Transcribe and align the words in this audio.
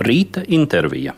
Rīta 0.00 0.42
intervija. 0.48 1.12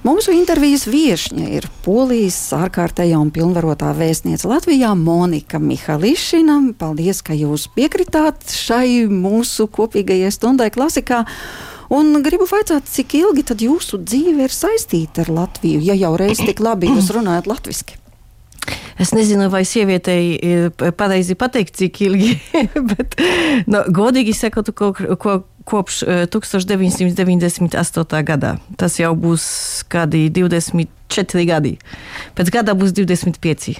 Mūsu 0.00 0.32
intervijas 0.32 0.86
viesņa 0.88 1.46
ir 1.58 1.66
Polijas 1.84 2.38
ārkārtējā 2.56 3.18
un 3.20 3.28
pilnvarotā 3.34 3.92
vēstniece 3.98 4.48
Latvijā 4.48 4.94
Monika 4.96 5.60
Mihališina. 5.60 6.56
Paldies, 6.80 7.20
ka 7.20 7.36
jūs 7.36 7.68
piekritāt 7.76 8.48
šai 8.48 9.04
mūsu 9.12 9.68
kopīgajai 9.68 10.32
stundai 10.32 10.70
klasikā. 10.72 11.26
Un 11.92 12.22
gribu 12.24 12.48
vaicāt, 12.48 12.88
cik 12.88 13.18
ilgi 13.20 13.44
tad 13.52 13.60
jūsu 13.60 14.00
dzīve 14.00 14.48
ir 14.48 14.54
saistīta 14.54 15.26
ar 15.26 15.34
Latviju, 15.42 15.84
ja 15.84 15.98
jau 15.98 16.16
reiz 16.16 16.40
tik 16.40 16.64
labi 16.64 16.88
jūs 16.90 17.12
runājat 17.14 17.50
latviski? 17.50 18.00
Es 19.00 19.14
nezinu, 19.16 19.48
vai 19.52 19.62
sievietei 19.64 20.34
ir 20.36 20.70
pareizi 20.98 21.36
pateikt, 21.38 21.78
cik 21.80 22.02
ilgi, 22.04 22.34
bet, 22.90 23.16
no, 23.70 23.84
godīgi 23.88 24.34
sakot, 24.36 24.72
ko, 24.76 24.92
ko, 25.20 25.40
kopš 25.70 26.02
1998. 26.32 28.04
E, 28.18 28.22
gadā. 28.26 28.56
Tas 28.80 28.98
jau 29.00 29.14
būs 29.16 29.44
kādi 29.92 30.26
24 30.34 31.46
gadi. 31.48 31.76
Pēc 32.36 32.52
gada 32.52 32.76
būs 32.76 32.92
25. 32.96 33.78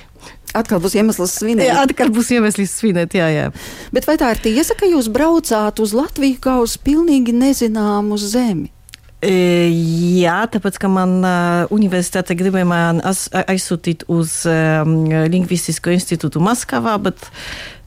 Atkal 0.56 0.80
būs 0.82 0.96
iemesls 0.98 1.36
svinēt. 1.38 1.68
Jā, 1.68 1.84
atkal 1.86 2.10
būs 2.10 2.32
iemesls 2.34 2.72
svinēt, 2.80 3.14
jā, 3.14 3.28
jā. 3.30 3.46
Bet 3.94 4.08
vai 4.08 4.16
tā 4.18 4.32
ir 4.34 4.42
tiesa, 4.42 4.74
ka 4.78 4.88
jūs 4.88 5.06
braucāt 5.12 5.78
uz 5.82 5.94
Latviju 5.94 6.40
kā 6.42 6.58
uz 6.64 6.74
pilnīgi 6.80 7.34
nezināmu 7.36 8.18
zemi? 8.18 8.72
E, 9.20 9.32
jā, 10.16 10.38
tāpēc, 10.48 10.78
ka 10.80 10.88
man 10.88 11.18
uh, 11.20 11.66
universitāte 11.74 12.32
gribēja 12.38 12.68
man 12.68 13.02
aizsūtīt 13.04 14.06
uz 14.08 14.38
um, 14.48 15.04
Lingvistisko 15.28 15.92
institūtu 15.92 16.40
Maskavā, 16.40 16.96
bet 17.04 17.20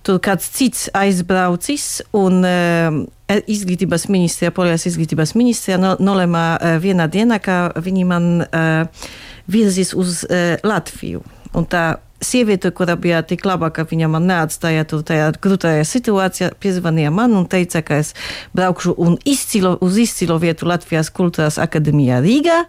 tur 0.06 0.20
kāds 0.22 0.52
cits 0.54 0.92
aizbraucis 0.94 2.04
un 2.14 2.46
uh, 2.46 3.02
izglītības 3.50 4.06
ministrija, 4.14 4.54
Polijas 4.54 4.86
izglītības 4.92 5.34
ministrija 5.40 5.80
no, 5.82 5.96
nolēma 5.98 6.46
uh, 6.54 6.78
vienā 6.84 7.10
dienā, 7.10 7.42
ka 7.42 7.58
viņi 7.82 8.06
man 8.06 8.32
uh, 8.46 9.10
virzīs 9.50 9.96
uz 9.98 10.22
uh, 10.28 10.60
Latviju. 10.62 11.24
Un 11.58 11.66
tā 11.70 11.96
sieviete, 12.24 12.72
kura 12.72 12.96
bija 13.00 13.22
tik 13.28 13.46
laba, 13.46 13.70
ka 13.74 13.86
viņa 13.90 14.10
man 14.12 14.28
neatstāja 14.30 14.86
tur 14.90 15.04
tajā 15.08 15.32
grūtajā 15.44 15.86
situācijā, 15.88 16.52
piezvanīja 16.64 17.14
man 17.14 17.36
un 17.38 17.48
teica, 17.50 17.84
ka 17.86 18.02
es 18.04 18.14
braukšu 18.58 18.96
un 18.98 19.18
izcilo, 19.26 19.78
uz 19.82 20.00
izcilo 20.02 20.40
vietu 20.42 20.70
Latvijas 20.70 21.12
kultūras 21.14 21.60
akadēmijā 21.62 22.22
Rīgā. 22.24 22.64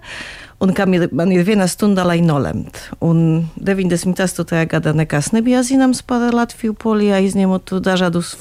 Un 0.65 0.71
kam 0.73 0.95
ir, 0.97 1.09
man 1.13 1.33
ir 1.35 1.43
viena 1.45 1.67
stunda, 1.69 2.05
lai 2.07 2.21
nolemt. 2.25 2.79
Un 3.05 3.49
98. 3.59 4.63
gadā 4.71 4.95
nekas 4.97 5.33
nebija 5.35 5.65
zināms 5.67 6.01
par 6.07 6.31
Latviju, 6.33 6.77
Polijā, 6.79 7.19
izņemot 7.27 7.75
dažādus 7.85 8.37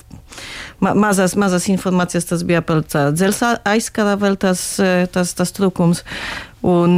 ma 0.79 0.93
mazas, 0.93 1.35
mazas 1.35 1.67
informācijas. 1.71 2.29
Tas 2.29 2.43
bija 2.47 2.61
par 2.65 2.83
dzelzceļa 2.87 3.63
aizkara 3.73 4.15
vēl 4.21 4.37
tas, 4.39 4.61
tas, 5.13 5.33
tas 5.37 5.55
trūkums. 5.57 6.03
Un, 6.63 6.95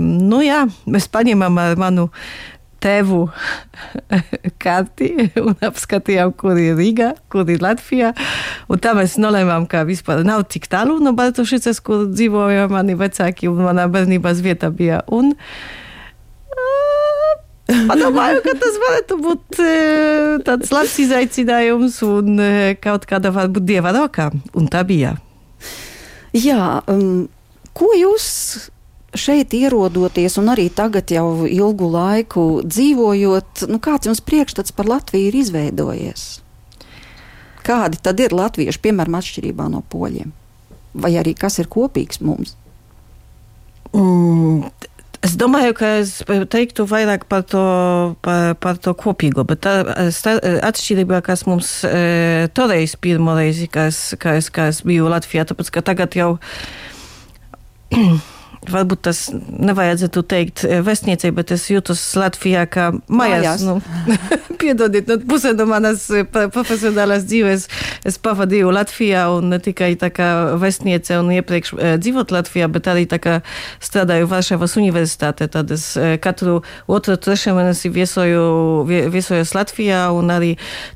nu 0.00 0.40
jā, 0.44 0.62
mēs 0.88 1.10
paņēmām 1.12 1.58
ar 1.60 1.76
manu 1.80 2.08
tevu 2.82 3.24
karti 4.62 5.10
un 5.40 5.56
apskatījām, 5.68 6.32
kur 6.38 6.58
ir 6.60 6.78
Rīga, 6.78 7.12
kur 7.32 7.48
ir 7.50 7.62
Latvija. 7.64 8.12
Un 8.70 8.82
tā 8.82 8.94
mēs 8.98 9.18
nolēmām, 9.20 9.66
ka 9.70 9.84
vispār 9.88 10.24
nav 10.26 10.46
tik 10.52 10.70
tālu 10.70 10.98
no 11.02 11.14
Baltušicas, 11.18 11.82
kur 11.84 12.06
dzīvoja 12.12 12.68
mani 12.72 12.96
vecāki 12.98 13.50
un 13.50 13.62
manā 13.66 13.88
bērnības 13.92 14.42
vieta 14.44 14.72
bija. 14.74 15.02
Un, 15.08 15.34
Padomāju, 17.68 18.40
ka 18.46 18.54
tas 18.56 18.76
varētu 18.80 19.16
būt 19.20 19.58
tāds 20.46 20.70
labs 20.72 20.94
izaicinājums 21.02 21.98
un 22.06 22.40
kaut 22.80 23.04
kāda 23.10 23.32
varbūt 23.34 23.66
dieva 23.68 23.92
rokā. 23.92 24.30
Un 24.56 24.70
tā 24.72 24.80
bija. 24.88 25.18
Jā, 26.32 26.80
um, 26.88 27.26
ko 27.76 27.92
jūs 27.96 28.70
šeit 29.16 29.54
ierodoties, 29.56 30.36
un 30.40 30.52
arī 30.52 30.68
tagad 30.74 31.10
jau 31.12 31.46
ilgu 31.48 31.88
laiku 31.92 32.44
dzīvojot, 32.66 33.64
nu, 33.70 33.80
kāds 33.80 34.10
jums 34.10 34.20
priekšstats 34.24 34.74
par 34.76 34.90
Latviju 34.90 35.30
ir 35.30 35.38
izveidojies? 35.40 36.26
Kādi 37.68 38.00
tad 38.00 38.20
ir 38.22 38.32
latvieši, 38.32 38.80
piemēram, 38.80 39.18
atšķirībā 39.18 39.66
no 39.68 39.82
poļiem? 39.92 40.30
Vai 40.98 41.12
arī 41.20 41.34
kas 41.36 41.58
ir 41.60 41.68
kopīgs 41.68 42.22
mums? 42.24 42.54
Mm. 43.92 44.70
Es 45.24 45.34
domāju, 45.34 45.74
ka 45.74 45.88
es 45.98 46.12
teiktu 46.52 46.84
vairāk 46.86 47.24
par 47.28 47.42
to, 47.50 47.60
par, 48.22 48.52
par 48.62 48.78
to 48.78 48.92
kopīgo, 48.94 49.42
bet 49.48 49.64
tā, 49.66 49.80
atšķirība, 50.68 51.18
kas 51.26 51.42
mums 51.48 51.72
e, 51.84 52.46
toreiz 52.54 52.94
pirmo 53.02 53.34
reizi, 53.34 53.66
kas, 53.66 54.14
kas, 54.22 54.46
kas 54.54 54.84
biju 54.86 55.10
Latvijā, 55.10 55.42
tāpēc, 55.50 55.72
ka 55.74 55.82
tagad 55.90 56.14
jau 56.16 56.30
varbūt 58.66 59.04
tas 59.06 59.20
nevajadzētu 59.34 60.22
teikt 60.28 60.64
eh, 60.66 60.80
vēstniecei, 60.84 61.30
bet 61.34 61.52
es 61.54 61.68
jūtos 61.70 62.02
Latvijā 62.18 62.64
kā 62.70 62.90
mājās. 63.06 63.62
mājās. 63.62 63.64
Nu, 63.64 63.78
piedodiet, 64.60 65.08
nu, 65.08 65.18
pusē 65.28 65.54
no 65.56 65.68
manas 65.70 66.08
eh, 66.10 66.26
profesionālās 66.26 67.26
dzīves 67.28 67.68
es 68.08 68.18
pavadīju 68.22 68.72
Latvijā 68.74 69.28
un 69.36 69.52
ne 69.52 69.60
tikai 69.62 69.92
tā 70.00 70.10
kā 70.14 70.28
vēstniece 70.60 71.20
un 71.20 71.30
iepriekš 71.36 71.74
eh, 71.76 71.94
dzīvot 72.02 72.34
Latvijā, 72.34 72.68
bet 72.72 72.90
arī 72.90 73.06
tā 73.10 73.20
kā 73.22 73.38
strādāju 73.84 74.28
Varšavas 74.30 74.76
universitātē. 74.80 75.48
Tad 75.48 75.70
es 75.74 75.90
katru 76.22 76.60
otru 76.90 77.16
trešo 77.16 77.54
mēnesi 77.56 77.90
viesoju, 77.92 78.42
viesojos 78.88 79.54
Latvijā 79.56 80.08
un 80.14 80.32
arī 80.34 80.50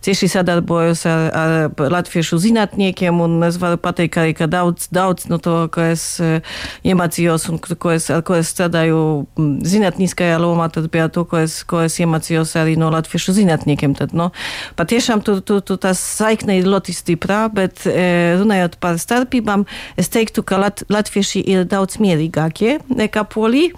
cieši 0.05 0.29
sadarbojos 0.35 1.05
ar, 1.09 1.25
ar 1.33 1.91
latviešu 1.93 2.39
zinātniekiem 2.43 3.23
un 3.23 3.39
es 3.47 3.59
varu 3.63 3.79
pateikt 3.81 4.19
arī, 4.21 4.37
ka 4.37 4.49
daudz, 4.51 4.89
daudz 4.93 5.29
no 5.31 5.39
to, 5.43 5.57
ko 5.73 5.87
es 5.93 6.05
iemācījos 6.21 7.49
un 7.53 7.61
ko 7.61 7.93
es, 7.93 8.09
ko 8.27 8.37
es 8.39 8.51
strādāju 8.55 8.99
mm, 9.37 9.51
zinātniskajā 9.69 10.39
lomā, 10.43 10.69
tad 10.73 10.89
bija 10.93 11.09
to, 11.13 11.25
ko 11.29 11.43
es, 11.43 11.61
ko 11.69 11.83
es 11.85 11.99
iemācījos 12.01 12.55
arī 12.61 12.79
no 12.81 12.91
latviešu 12.95 13.37
zinātniekiem. 13.37 13.97
Tad, 13.99 14.15
no, 14.17 14.31
patiešām 14.79 15.23
tur, 15.27 15.43
tur, 15.45 15.63
tur 15.67 15.81
tā 15.83 15.93
saikne 15.99 16.59
ir 16.61 16.71
ļoti 16.73 16.95
stiprā, 16.97 17.45
bet 17.53 17.85
e, 17.87 18.39
runājot 18.41 18.79
par 18.83 19.01
starpībām, 19.03 19.67
es 20.01 20.11
teiktu, 20.13 20.45
ka 20.47 20.61
lat, 20.63 20.85
latvieši 20.93 21.45
ir 21.55 21.69
daudz 21.69 22.01
mierīgākie 22.03 22.79
nekā 22.89 23.27
polī. 23.33 23.69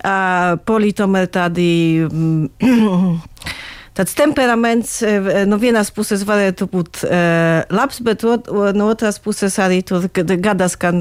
Uh, 0.00 0.56
polī 0.66 0.94
tomēr 0.96 1.30
tādi. 1.32 1.70
Mm, 3.90 3.96
tāds 4.00 4.14
temperaments 4.14 5.02
eh, 5.02 5.44
no 5.46 5.58
vienas 5.58 5.90
puses 5.90 6.22
varētu 6.26 6.66
būt 6.70 7.02
uh, 7.04 7.62
labs, 7.70 8.00
bet 8.00 8.22
ot, 8.24 8.48
no 8.74 8.88
otras 8.90 9.18
puses 9.18 9.56
arī 9.58 9.82
tur 9.82 10.06
gadās, 10.14 10.76
ka 10.78 10.92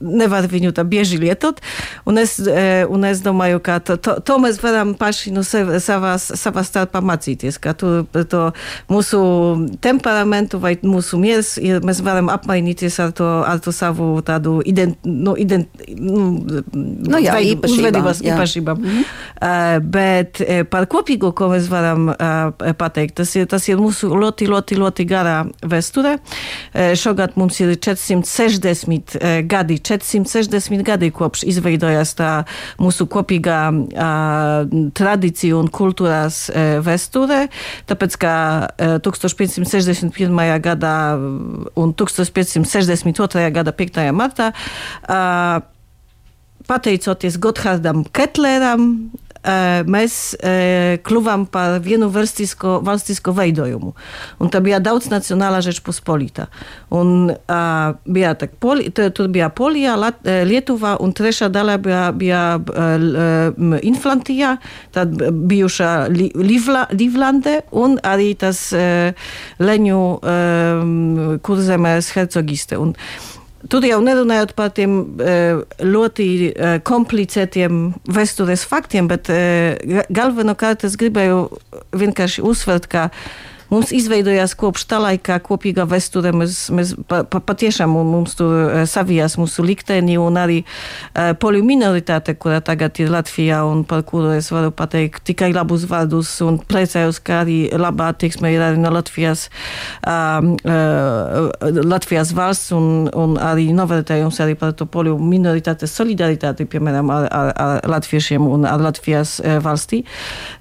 nevar 0.00 0.46
viņu 0.48 0.72
tā 0.76 0.84
bieži 0.86 1.18
lietot. 1.18 1.60
Un 2.06 2.18
es, 2.18 2.38
uh, 2.40 2.86
un 2.88 3.04
es 3.04 3.22
domāju, 3.24 3.60
ka 3.60 3.78
to, 3.80 3.96
to, 3.96 4.18
to 4.20 4.38
mēs 4.42 4.60
varam 4.62 4.94
paši 4.94 5.32
no 5.34 5.42
sev, 5.46 5.74
savās, 5.82 6.30
savā 6.38 6.64
starpā 6.66 7.02
mācīties, 7.02 7.58
ka 7.58 7.74
tu, 7.74 8.06
to 8.30 8.52
mūsu 8.88 9.20
temperamentu 9.82 10.60
vai 10.62 10.76
mūsu 10.82 11.18
miers, 11.20 11.56
ir, 11.58 11.82
mēs 11.86 12.02
varam 12.06 12.30
apmainīties 12.32 13.00
ar 13.02 13.14
to, 13.16 13.28
ar 13.46 13.60
to 13.62 13.74
savu 13.74 14.20
tādu 14.26 14.60
ident, 14.66 14.98
no, 15.04 15.36
ident, 15.36 15.68
nu, 15.98 16.28
nu, 16.72 17.20
jā, 17.20 17.34
veidu, 17.36 17.56
īpašībām. 17.56 18.10
Jā. 18.22 18.34
īpašībām. 18.36 18.80
Mm 18.80 18.88
-hmm. 18.88 19.04
uh, 19.42 19.82
bet 19.82 20.42
par 20.70 20.86
kopīgo, 20.86 21.32
ko 21.34 21.50
mēs 21.52 21.68
varam 21.70 22.08
uh, 22.08 22.35
pateikt. 22.78 23.16
Tas 23.20 23.34
ir, 23.36 23.46
tas 23.50 23.66
ir 23.68 23.80
mūsu 23.80 24.10
ļoti, 24.12 24.48
ļoti, 24.50 24.78
ļoti 24.80 25.06
garā 25.08 25.36
vēsture. 25.64 26.16
Šogad 26.98 27.36
mums 27.40 27.60
ir 27.62 27.74
460 27.76 29.16
gadi, 29.50 29.78
460 29.80 30.84
gadi 30.86 31.10
kopš 31.14 31.44
izveidojās 31.48 32.14
tā 32.18 32.32
mūsu 32.82 33.08
kopīgā 33.10 33.60
tradīcija 34.96 35.56
un 35.58 35.70
kultūras 35.72 36.46
vēsture. 36.86 37.46
Tāpēc, 37.90 38.18
ka 38.22 38.34
1561. 39.06 40.42
gadā 40.64 40.96
un 41.16 41.96
1562. 41.96 43.48
gada 43.56 43.76
5. 43.76 44.04
martā 44.16 44.52
pateicoties 46.66 47.38
Gotthardam 47.38 48.04
Ketleram, 48.10 49.10
mēs 49.86 50.18
kļuvām 51.06 51.46
par 51.52 51.78
vienu 51.84 52.08
valstisko, 52.12 52.80
valstisko 52.86 53.34
veidojumu. 53.36 53.92
Un 54.42 54.50
tā 54.52 54.60
bija 54.64 54.80
daudz 54.82 55.08
nacionāla 55.12 55.60
Rzeczpospolita. 55.64 56.48
Un 56.94 57.30
uh, 57.30 57.96
bija 58.06 58.34
tak, 58.38 58.56
Poli, 58.62 58.90
tur 58.90 59.30
bija 59.32 59.48
Polija, 59.50 59.96
Lat, 59.98 60.20
Lietuva 60.46 60.96
un 61.02 61.14
trešā 61.16 61.48
daļa 61.52 61.76
bija, 61.82 62.02
bija 62.16 62.42
uh, 62.58 63.76
Inflantija, 63.86 64.56
tad 64.94 65.14
bijušā 65.50 65.92
Livla, 66.10 66.86
Livlande 66.92 67.60
un 67.76 67.98
tas 68.38 68.60
uh, 68.76 69.30
Leņu 69.58 70.02
um, 70.20 71.38
kurzemes 71.42 72.12
hercogiste. 72.16 72.78
Un, 72.78 72.94
Tur 73.70 73.84
jau 73.86 73.98
nerunājot 74.04 74.52
par 74.58 74.72
tiem 74.76 74.98
ļoti 75.82 76.26
komplicētiem 76.86 77.82
vēstures 78.12 78.64
faktiem, 78.68 79.08
bet 79.10 79.30
galvenokārt 80.12 80.84
es 80.88 80.96
gribēju 81.00 81.40
vienkārši 81.96 82.44
uzsvert, 82.46 82.88
ka 82.92 83.08
Mums 83.66 83.90
izveidojās 83.94 84.54
kopš 84.58 84.84
tā 84.86 85.00
laika 85.02 85.40
kopīgā 85.42 85.86
vēsture. 85.90 86.30
Mēs, 86.36 86.66
mēs 86.74 86.92
pa, 87.10 87.24
pa, 87.26 87.40
patiešām 87.42 87.90
mums 87.90 88.36
tur 88.38 88.54
eh, 88.62 88.84
savijās 88.86 89.34
mūsu 89.40 89.64
likteni 89.66 90.14
un 90.20 90.38
arī 90.38 90.60
uh, 90.62 91.32
poļu 91.40 91.62
minoritāte, 91.66 92.36
kura 92.38 92.60
tagad 92.64 93.00
ir 93.02 93.10
Latvijā 93.10 93.62
un 93.66 93.82
par 93.88 94.04
kuru 94.06 94.36
es 94.36 94.50
varu 94.54 94.70
pateikt 94.74 95.24
tikai 95.26 95.50
labus 95.54 95.86
vārdus 95.90 96.30
un 96.46 96.60
priecājos, 96.62 97.18
ka 97.26 97.40
arī 97.42 97.56
labā 97.74 98.10
attieksme 98.14 98.52
ir 98.54 98.62
arī 98.62 98.80
no 98.82 98.92
Latvijas, 98.94 99.48
uh, 100.06 100.46
uh, 100.62 101.82
Latvijas 101.82 102.32
valsts 102.36 102.74
un, 102.76 103.08
un 103.10 103.36
arī 103.42 103.72
novērtējums 103.76 104.40
arī 104.44 104.56
par 104.60 104.76
to 104.78 104.86
poļu 104.90 105.16
minoritātes 105.18 105.94
solidaritāti, 105.96 106.68
piemēram, 106.70 107.10
ar, 107.10 107.28
ar, 107.34 107.52
ar 107.66 107.90
latviešiem 107.96 108.46
un 108.46 108.68
ar 108.68 108.82
Latvijas 108.86 109.38
uh, 109.42 109.58
valstī. 109.64 110.04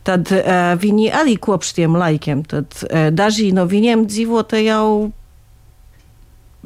Tad 0.07 0.33
uh, 0.33 0.73
viņi 0.81 1.11
arī 1.13 1.37
kopš 1.41 1.75
tiem 1.77 1.99
laikiem, 1.99 2.45
tad 2.49 2.73
daži 3.15 3.51
no 3.55 3.65
viņiem 3.69 4.05
dzīvota 4.09 4.59
jau 4.63 5.11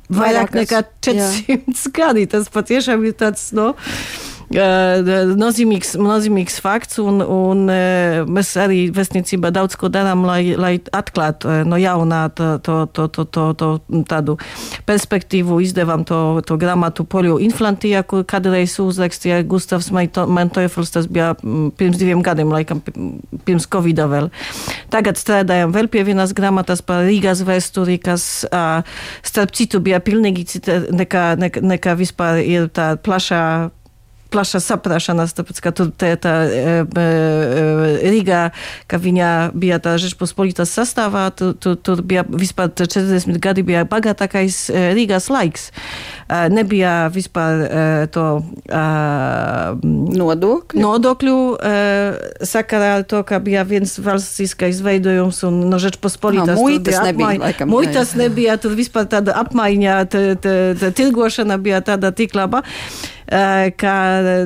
vairāk 0.09 0.55
nekā 0.57 0.83
400 1.05 1.49
jā. 1.49 1.59
gadi. 1.99 2.25
Tas 2.29 2.49
patiešām 2.53 3.05
ir 3.07 3.15
tāds, 3.17 3.49
no. 3.55 3.73
Nozīmīgs, 4.49 5.93
nozīmīgs 6.01 6.59
fakts, 6.63 6.97
un, 7.03 7.21
un 7.21 7.65
mēs 7.69 8.55
arī 8.57 8.89
vēstniecībā 8.93 9.51
daudz 9.53 9.77
ko 9.77 9.89
darām, 9.93 10.25
lai, 10.25 10.55
lai 10.57 10.79
atklātu 10.95 11.61
no 11.69 11.77
jaunā 11.77 12.29
to, 12.33 12.57
to, 12.65 12.79
to, 12.93 13.07
to, 13.07 13.25
to, 13.29 13.45
to 13.53 14.03
tādu 14.09 14.37
perspektīvu. 14.89 15.59
Izdevām 15.61 16.05
to, 16.07 16.41
to 16.45 16.57
grāmatu 16.57 17.05
Poļu 17.05 17.37
inflantijā, 17.45 18.01
kur 18.03 18.25
kādreiz 18.25 18.73
uzrakstīja 18.81 19.43
Gustavs 19.49 19.91
Mantojfels, 19.93 20.93
tas 20.95 21.07
bija 21.07 21.35
pirms 21.39 21.99
diviem 22.01 22.23
gadiem, 22.25 22.49
laikam 22.53 22.81
pirms 23.45 23.69
Covid 23.69 24.01
vēl. 24.09 24.29
Tagad 24.93 25.19
strādājam 25.19 25.73
vēl 25.75 25.89
pie 25.91 26.05
vienas 26.07 26.33
grāmatas 26.33 26.81
par 26.85 27.05
Rīgas 27.05 27.43
vēsturi, 27.45 27.99
kas 28.01 28.45
starp 29.25 29.53
citu 29.53 29.81
bija 29.83 30.01
pilnīgi 30.01 30.47
cita 30.55 30.81
nekā, 30.89 31.33
nekā, 31.41 31.65
nekā 31.75 31.97
vispār 31.99 32.41
ir 32.41 32.69
tā 32.73 32.95
plašā 32.97 33.43
plaša 34.29 34.61
saprašanās, 34.63 35.33
tāpēc, 35.37 35.61
ka 35.63 35.71
tur 35.75 35.89
tā, 35.91 36.13
tā 36.21 36.33
Rīgā, 38.09 38.41
ka 38.89 38.99
viņa 39.01 39.29
bija 39.57 39.79
tā 39.83 39.95
Žečpospolitas 40.01 40.71
sastāvā, 40.75 41.27
tur, 41.35 41.55
tur, 41.57 41.77
tur 41.81 42.03
bija 42.05 42.23
vispār 42.29 42.71
40 42.73 43.39
gadi 43.41 43.65
bija 43.65 43.85
bagātākais 43.89 44.61
Rīgas 44.97 45.29
laiks. 45.33 45.69
Nebija 46.53 47.09
vispār 47.13 47.65
to 48.13 48.25
nodokļu, 49.83 50.81
nodokļu 50.83 51.37
sakarā 52.45 52.93
ar 52.99 53.07
to, 53.09 53.23
ka 53.27 53.41
bija 53.43 53.65
viens 53.67 53.97
valstiskais 54.03 54.83
veidojums 54.85 55.41
un 55.49 55.63
no 55.71 55.81
Žečpospolitas. 55.81 56.55
No, 56.55 56.67
muitas 56.67 57.01
nebija, 57.05 57.35
laikam. 57.41 57.71
Muitas 57.73 58.13
nebija, 58.19 58.59
tur 58.61 58.77
vispār 58.77 59.09
tāda 59.09 59.37
apmaiņa, 59.41 60.01
tirgošana 60.97 61.57
bija 61.61 61.81
tāda 61.85 62.13
tik 62.15 62.37
laba 62.37 62.63
ka 63.29 63.93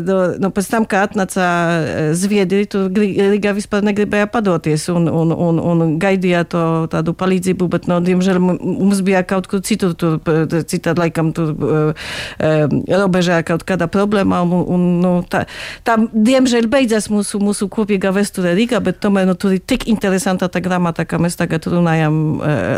nu, 0.03 0.17
nu, 0.43 0.49
pēc 0.51 0.67
tam, 0.71 0.85
kad 0.89 1.13
atnāca 1.13 1.45
Zviedri, 2.17 2.65
tur 2.67 2.89
Rīgā 2.91 3.53
vispār 3.55 3.85
negribēja 3.87 4.27
padoties 4.31 4.89
un, 4.91 5.07
un, 5.07 5.31
un, 5.31 5.59
un 5.63 5.95
gaidīja 6.01 6.43
to 6.49 6.63
tādu 6.91 7.13
palīdzību, 7.15 7.69
bet, 7.71 7.87
no, 7.87 8.01
diemžēl, 8.03 8.41
mums 8.43 9.03
bija 9.05 9.23
kaut 9.27 9.47
kur 9.51 9.63
citur, 9.63 9.93
tur, 9.95 10.19
citā 10.67 10.95
laikam, 10.97 11.31
tur 11.35 11.53
robežā 12.39 13.39
kaut 13.47 13.63
kāda 13.67 13.87
problēma, 13.91 14.41
un, 14.43 14.65
un 14.75 14.85
nu, 15.03 15.13
tā, 15.31 15.45
tā, 15.87 15.97
diemžēl, 16.11 16.67
beidzas 16.71 17.07
mūsu, 17.13 17.39
mūsu 17.43 17.69
kopīgā 17.71 18.11
vēsture 18.15 18.55
Rīgā, 18.57 18.83
bet 18.83 18.99
tomēr 19.03 19.29
nu, 19.29 19.37
tur 19.39 19.55
ir 19.55 19.63
tik 19.63 19.87
interesanta 19.91 20.51
tā 20.51 20.63
grāmata, 20.63 21.07
ka 21.07 21.21
mēs 21.23 21.39
tagad 21.39 21.69
runājam, 21.71 22.19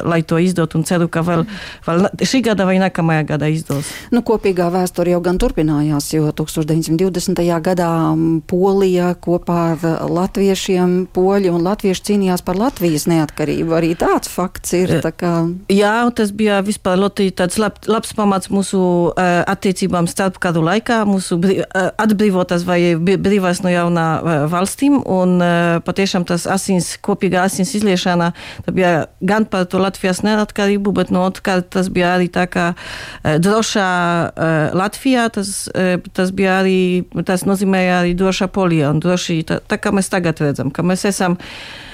lai 0.06 0.22
to 0.28 0.38
izdot, 0.42 0.78
un 0.78 0.86
ceru, 0.86 1.10
ka 1.10 1.26
vēl, 1.26 1.46
vēl 1.88 2.10
šī 2.22 2.46
gada 2.46 2.70
vai 2.70 2.78
nākamajā 2.84 3.26
gada 3.34 3.50
izdos. 3.50 3.90
Nu, 4.14 4.22
kopīgā 4.26 4.70
vēsture 4.74 5.16
jau 5.16 5.24
gan 5.26 5.42
turpinājās 5.42 5.95
mainījās, 5.96 6.14
jo 6.14 6.32
1920. 6.32 7.62
gadā 7.62 8.16
Polija 8.48 9.16
kopā 9.16 9.76
ar 9.76 10.10
latviešiem, 10.10 11.08
poļi 11.14 11.50
un 11.52 11.64
latvieši 11.64 12.04
cīnījās 12.12 12.44
par 12.44 12.56
Latvijas 12.56 13.08
neatkarību. 13.08 13.74
Arī 13.76 13.96
tāds 13.96 14.30
fakts 14.30 14.74
ir. 14.74 15.02
Tā 15.02 15.12
kā... 15.12 15.48
Jā, 15.70 16.10
tas 16.16 16.32
bija 16.32 16.62
vispār 16.62 17.00
ļoti 17.00 17.32
tāds 17.36 17.58
lab, 17.58 17.80
labs 17.88 18.14
pamats 18.14 18.50
mūsu 18.50 18.80
uh, 19.12 19.44
attiecībām 19.48 20.08
starp 20.08 20.40
kādu 20.40 20.64
laikā, 20.66 21.06
mūsu 21.06 21.38
brī, 21.40 21.62
uh, 21.64 21.92
atbrīvotas 21.98 22.66
vai 22.66 22.96
brīvās 22.96 23.64
no 23.64 23.70
jaunā 23.70 24.08
uh, 24.20 24.46
valstīm. 24.52 25.02
Un 25.06 25.40
uh, 25.40 25.80
patiešām 25.86 26.26
tas 26.26 26.48
asins, 26.48 26.96
kopīgā 27.04 27.46
asins 27.46 27.76
izliešana, 27.78 28.34
tā 28.66 28.76
bija 28.76 28.94
gan 29.22 29.46
par 29.46 29.68
to 29.70 29.82
Latvijas 29.82 30.24
neatkarību, 30.26 30.96
bet 30.96 31.14
no 31.14 31.26
otrkārt 31.28 31.72
tas 31.76 31.90
bija 31.90 32.16
arī 32.18 32.30
tā 32.32 32.48
kā 32.52 32.72
uh, 32.76 33.36
drošā 33.42 33.90
uh, 34.32 34.78
Latvijā. 34.78 35.28
Tas, 35.36 35.56
uh, 35.72 35.85
tas 36.16 36.34
bija 36.36 36.60
arī, 36.62 36.78
tas 37.28 37.46
nozīmēja 37.48 38.02
arī 38.02 38.14
droša 38.18 38.50
polija 38.54 38.92
un 38.94 39.02
droši, 39.04 39.42
tā, 39.50 39.60
tā 39.64 39.80
kā 39.82 39.94
mēs 39.96 40.12
tagad 40.14 40.42
redzam, 40.44 40.72
ka 40.74 40.86
mēs 40.86 41.08
esam 41.10 41.38
uh, 41.40 41.86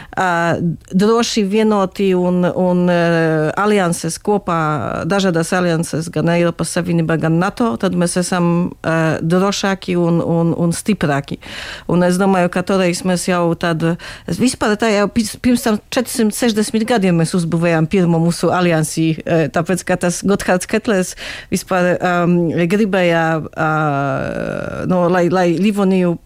droši 0.92 1.44
vienoti 1.44 2.12
un, 2.16 2.44
un 2.44 2.84
uh, 2.90 3.52
alianses 3.56 4.18
kopā, 4.19 5.04
dažādas 5.08 5.54
alianses, 5.56 6.10
gan 6.12 6.30
Eiropas 6.34 6.74
Savienība, 6.75 7.16
gan 7.22 7.38
NATO, 7.40 7.69
tad 7.80 7.96
mēs 7.96 8.18
esam 8.19 8.48
uh, 8.68 9.22
drošāki 9.24 9.96
un, 10.00 10.19
un, 10.19 10.52
un 10.52 10.75
stiprāki. 10.75 11.40
Un 11.88 12.04
es 12.04 12.19
domāju, 12.19 12.52
ka 12.52 12.63
toreiz 12.68 13.04
mēs 13.08 13.30
jau 13.30 13.54
tādu, 13.56 13.96
vispār 14.28 14.75
tā 14.81 14.92
jau 14.92 15.08
pirms 15.16 15.63
tam 15.63 15.80
460 15.96 16.88
gadiem 16.90 17.22
mēs 17.24 17.36
uzbūvējām 17.40 17.88
pirmo 17.92 18.19
mūsu 18.19 18.52
aliansi, 18.52 19.13
uh, 19.24 19.48
tāpēc, 19.54 19.86
ka 19.88 20.00
tas 20.08 20.22
Gotthards 20.28 20.68
Ketlers 20.68 21.16
vispār 21.54 21.96
um, 21.96 22.36
gribēja, 22.52 23.25
uh, 23.40 24.84
no, 24.92 25.06
lai, 25.12 25.30
lai 25.31 25.48
Livoniju 25.56 26.18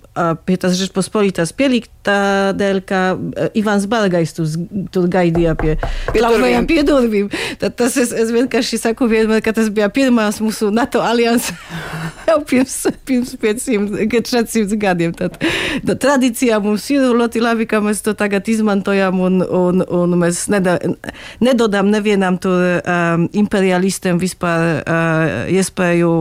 pie 0.46 0.58
tās 0.62 0.78
Žečpospolitās 0.80 1.52
pielikt 1.56 1.92
tādēļ, 2.08 2.82
ka 2.88 3.02
Ivans 3.58 3.88
Balgais 3.92 4.36
tur, 4.38 4.48
tur 4.94 5.10
gaidīja 5.12 5.56
pie, 5.60 5.76
pie 6.14 6.24
labajām 6.24 6.68
piedurvīm. 6.70 7.32
Tad 7.62 7.78
tas 7.80 7.98
es, 8.02 8.14
es 8.16 8.32
vienkārši 8.36 8.80
saku 8.82 9.10
vienmēr, 9.12 9.44
ka 9.46 9.56
tas 9.56 9.72
bija 9.74 9.90
pirmās 9.94 10.42
mūsu 10.44 10.72
NATO 10.74 11.04
alianses 11.06 11.54
jau 12.36 12.44
pirms, 12.48 12.76
pirms 13.08 13.34
500, 13.40 14.08
400 14.12 14.78
gadiem. 14.80 15.14
Tad, 15.16 15.38
tad 15.86 16.02
tradīcijā 16.04 16.60
mums 16.64 16.88
ir 16.94 17.06
ļoti 17.16 17.42
labi, 17.44 17.68
ka 17.70 17.82
mēs 17.84 18.04
to 18.06 18.16
tagad 18.18 18.48
izmantojam 18.52 19.20
un, 19.24 19.42
un, 19.44 19.84
un 19.84 20.18
mēs 20.20 20.46
neda, 20.52 20.78
nedodam 21.44 21.90
nevienam 21.94 22.40
tur 22.42 22.80
um, 22.82 23.28
imperialistiem 23.36 24.20
vispār 24.22 24.82
uh, 24.82 25.54
iespēju 25.54 26.12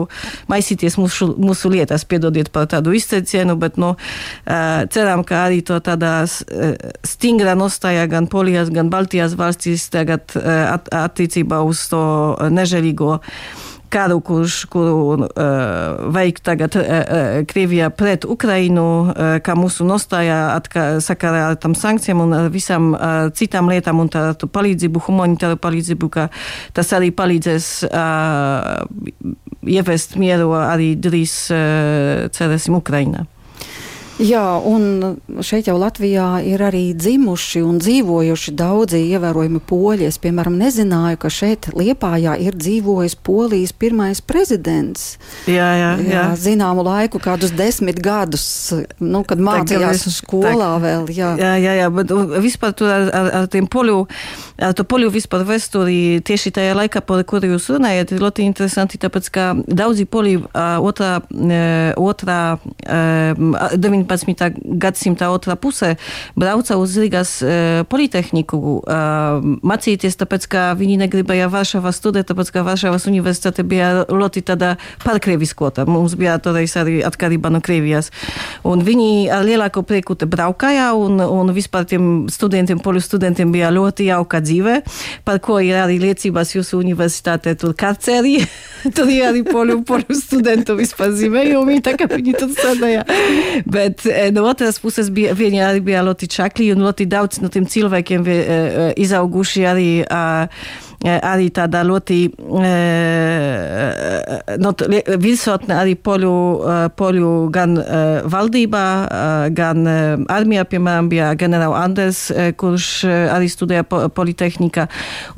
maisīties 0.51 0.99
mūsu, 1.01 1.33
mūsu 1.41 1.73
lietās, 1.75 2.07
piedodiet 2.09 2.53
par 2.55 2.69
tādu 2.71 2.95
izteicienu, 2.97 3.59
bet 3.61 3.79
nu, 3.81 3.95
uh, 3.95 4.85
ceram, 4.95 5.25
ka 5.27 5.45
arī 5.49 5.63
to 5.67 5.81
tādā 5.85 6.17
uh, 6.25 6.75
stingrā 7.07 7.57
nostājā 7.59 8.07
gan 8.11 8.31
Polijās, 8.31 8.73
gan 8.75 8.91
Baltijas 8.93 9.37
valstīs 9.39 9.89
tagad 9.93 10.37
uh, 10.39 10.75
at, 10.75 10.91
attiecībā 11.05 11.63
uz 11.67 11.87
to 11.91 12.05
nežēlīgo 12.55 13.19
karu, 13.95 14.19
kurš, 14.25 14.59
kuru 14.73 14.95
uh, 15.15 15.27
veik 16.15 16.41
tagad 16.45 16.77
uh, 16.81 16.87
Krievijā 17.49 17.91
pret 17.95 18.27
Ukrainu, 18.29 18.87
uh, 19.09 19.37
kā 19.45 19.57
mūsu 19.59 19.87
nostājā 19.89 20.39
atka, 20.55 20.87
sakarā 21.05 21.49
ar 21.51 21.59
tam 21.63 21.77
sankcijām 21.79 22.25
un 22.27 22.35
ar 22.37 22.51
visām 22.55 22.93
uh, 22.95 23.29
citām 23.37 23.71
lietām 23.73 24.03
un 24.03 24.11
tā 24.13 24.27
palīdzību, 24.45 25.05
humanitāru 25.09 25.61
palīdzību, 25.63 26.11
ka 26.15 26.29
tas 26.77 26.91
arī 26.97 27.13
palīdzēs 27.15 27.71
uh, 27.91 28.85
ievest 29.65 30.19
mieru 30.21 30.53
arī 30.59 30.95
drīz, 30.99 31.37
uh, 31.55 32.27
cerēsim, 32.35 32.81
Ukrainā. 32.83 33.29
Jā, 34.23 34.43
un 34.63 35.17
šeit 35.43 35.67
jau 35.67 35.75
Latvijā 35.81 36.39
ir 36.47 36.63
arī 36.63 36.93
dzimuši 36.95 37.65
un 37.67 37.81
dzīvojuši 37.83 38.53
daudzi 38.55 39.01
ievērojami 39.11 39.59
poļi. 39.67 40.07
Es, 40.07 40.21
piemēram, 40.23 40.55
nezināju, 40.61 41.19
ka 41.25 41.31
šeit 41.33 41.67
Liepājā 41.75 42.37
ir 42.45 42.55
dzīvojis 42.55 43.17
Polijas 43.27 43.75
pirmais 43.75 44.23
prezidents. 44.23 45.17
Jā, 45.51 45.67
jā, 45.81 45.91
jā. 45.99 46.13
jā 46.13 46.25
zināmu 46.39 46.85
laiku, 46.87 47.19
kādus 47.23 47.51
desmit 47.59 47.99
gadus, 48.05 48.47
nu, 49.03 49.25
kad 49.27 49.43
mācījās 49.43 50.07
tā, 50.07 50.15
skolā 50.15 50.71
tā, 50.77 50.85
vēl. 50.85 51.11
Jā, 51.11 51.33
jā, 51.41 51.51
jā, 51.65 51.75
jā 51.83 51.91
bet 51.99 52.15
vispār 52.45 52.77
tur 52.79 52.95
ar, 52.95 53.09
ar, 53.11 53.33
ar 53.41 53.51
tiem 53.51 53.67
poļu, 53.71 53.99
ar 54.63 54.79
to 54.79 54.87
poļu 54.87 55.11
vispār 55.15 55.43
vēsturi 55.49 56.23
tieši 56.23 56.55
tajā 56.55 56.79
laikā, 56.79 57.03
par 57.03 57.27
kuru 57.27 57.55
jūs 57.57 57.67
runājat, 57.75 58.15
ir 58.15 58.23
ļoti 58.23 58.47
interesanti, 58.47 59.03
tāpēc, 59.03 59.33
ka 59.35 59.51
daudzi 59.67 60.07
poļi 60.07 60.39
otrā, 60.55 61.19
otrā 61.99 62.41
19. 62.87 64.04
19. 64.05 64.79
gadsimta 64.81 65.31
otrā 65.35 65.57
pusē 65.61 65.95
brauca 66.39 66.77
uz 66.81 66.97
Rīgas 67.01 67.37
Politehniku 67.91 68.61
mācīties, 69.65 70.19
tāpēc, 70.21 70.47
ka 70.51 70.65
viņi 70.79 70.99
negribēja 71.05 71.51
Varšavā 71.53 71.93
studēt, 71.95 72.29
tāpēc, 72.31 72.53
ka 72.55 72.65
Varšavas 72.67 73.09
universitāte 73.11 73.65
bija 73.67 74.05
ļoti 74.11 74.45
tāda 74.47 74.75
pārkrieviskota. 75.05 75.87
Mums 75.89 76.17
bija 76.19 76.37
toreiz 76.43 76.77
arī 76.81 77.01
atkarība 77.07 77.53
no 77.53 77.63
Krievijas. 77.65 78.11
Un 78.67 78.85
viņi 78.85 79.29
ar 79.35 79.45
lielāko 79.47 79.85
prieku 79.87 80.17
te 80.19 80.29
braukāja, 80.31 80.93
un, 80.99 81.21
un 81.23 81.53
vispār 81.57 81.87
tiem 81.89 82.27
studentiem, 82.33 82.81
poļu 82.83 83.03
studentiem 83.05 83.53
bija 83.55 83.73
ļoti 83.75 84.09
jauka 84.11 84.41
dzīve, 84.45 84.81
par 85.27 85.41
ko 85.45 85.61
ir 85.65 85.79
arī 85.83 86.01
liecības 86.03 86.55
jūsu 86.57 86.81
universitātē 86.83 87.57
tur 87.61 87.77
karcerī. 87.79 88.41
tur 88.97 89.11
ir 89.13 89.29
arī 89.29 89.45
poļu, 89.47 89.81
poļu 89.87 90.17
studentu 90.19 90.77
vispār 90.79 91.15
zīmējumi, 91.17 91.81
tā 91.85 91.95
kā 91.99 92.09
viņi 92.11 92.35
tur 92.39 92.53
strādāja. 92.55 93.05
Bet 93.65 93.94
едното 94.05 94.65
е 94.65 94.73
спусе 94.73 95.03
вијани 95.11 95.81
бијалоти 95.85 96.29
чакли, 96.31 96.71
јунлоти 96.73 97.07
дауци, 97.07 97.43
но 97.43 97.49
тим 97.49 97.67
цилвеќем 97.67 98.25
ви 98.27 98.37
изаугушијали, 99.05 100.05
а 100.11 100.49
arī. 101.05 101.19
Uh, 101.21 101.35
arī 101.35 101.51
tādā 101.55 101.83
ļoti 101.87 102.19
no, 104.61 104.73
virsotne 105.21 105.77
arī 105.77 105.95
poļu, 105.97 106.35
poļu 106.99 107.33
gan 107.55 107.77
valdībā, 108.31 108.85
gan 109.55 109.89
armijā, 110.33 110.65
piemēram, 110.71 111.11
bija 111.13 111.33
ģenerāla 111.39 111.83
Anders, 111.85 112.27
kurš 112.61 112.89
arī 113.35 113.51
studēja 113.53 113.85
politehnikā. 114.15 114.87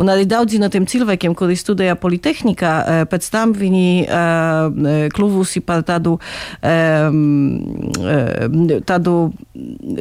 Un 0.03 0.13
arī 0.13 0.27
daudzi 0.29 0.61
no 0.63 0.71
tiem 0.73 0.87
cilvēkiem, 0.89 1.35
kuri 1.39 1.57
studēja 1.59 1.97
politehnikā, 2.01 2.75
pēc 3.11 3.31
tam 3.33 3.55
viņi 3.57 3.89
kļuvusi 5.17 5.65
par 5.67 5.85
tādu, 5.89 6.17
tādu 8.87 9.17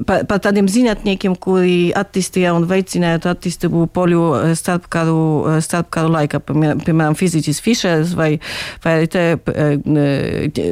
par, 0.05 0.25
par 0.29 0.43
tādiem 0.43 0.69
zinātniekiem, 0.71 1.37
kuri 1.39 1.77
attīstīja 1.95 2.53
un 2.55 2.67
veicināja 2.69 3.23
attīstību 3.33 3.87
poļu 3.95 4.23
starpkaru 4.57 5.54
starpkaru 5.63 6.11
laikā, 6.13 6.41
piemēram, 6.45 7.15
fiziķis 7.17 7.61
Fišers 7.65 8.13
vai, 8.17 8.31
vai 8.83 8.95
te 9.11 9.25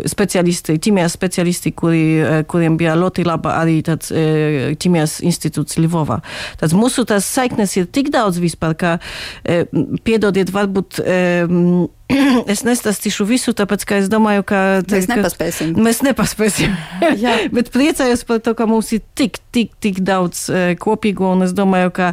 speciālisti, 0.09 0.77
ķīmijas 0.83 1.17
speciālisti, 1.17 1.73
kuri, 1.77 2.03
kuriem 2.49 2.77
bija 2.79 2.97
ļoti 2.99 3.25
laba 3.27 3.57
arī 3.61 3.79
tāds 3.85 4.11
ķīmijas 4.13 5.19
institūts 5.25 5.79
Ļuvovā. 5.81 6.19
Tāds 6.61 6.75
mūsu 6.77 7.05
tās 7.09 7.27
saiknes 7.29 7.77
ir 7.79 7.89
tik 7.93 8.11
daudz 8.13 8.41
vispār, 8.43 8.77
ka 8.77 8.95
piedodiet, 10.03 10.53
varbūt 10.53 11.01
es 12.53 12.63
nestāstīšu 12.67 13.27
visu, 13.29 13.53
tāpēc, 13.57 13.85
ka 13.89 13.99
es 14.03 14.09
domāju, 14.11 14.45
ka 14.47 14.59
mēs 14.87 15.09
nepaspēsim. 15.11 15.75
Ka 15.77 15.85
mēs 15.87 16.01
nepaspēsim. 16.05 16.75
Bet 17.55 17.71
priecājos 17.73 18.25
par 18.29 18.41
to, 18.45 18.55
ka 18.57 18.67
mums 18.69 18.93
ir 18.95 19.03
tik, 19.19 19.39
tik, 19.55 19.75
tik 19.83 20.01
daudz 20.05 20.47
kopīgo, 20.83 21.33
un 21.35 21.47
es 21.47 21.55
domāju, 21.57 21.93
ka 21.95 22.11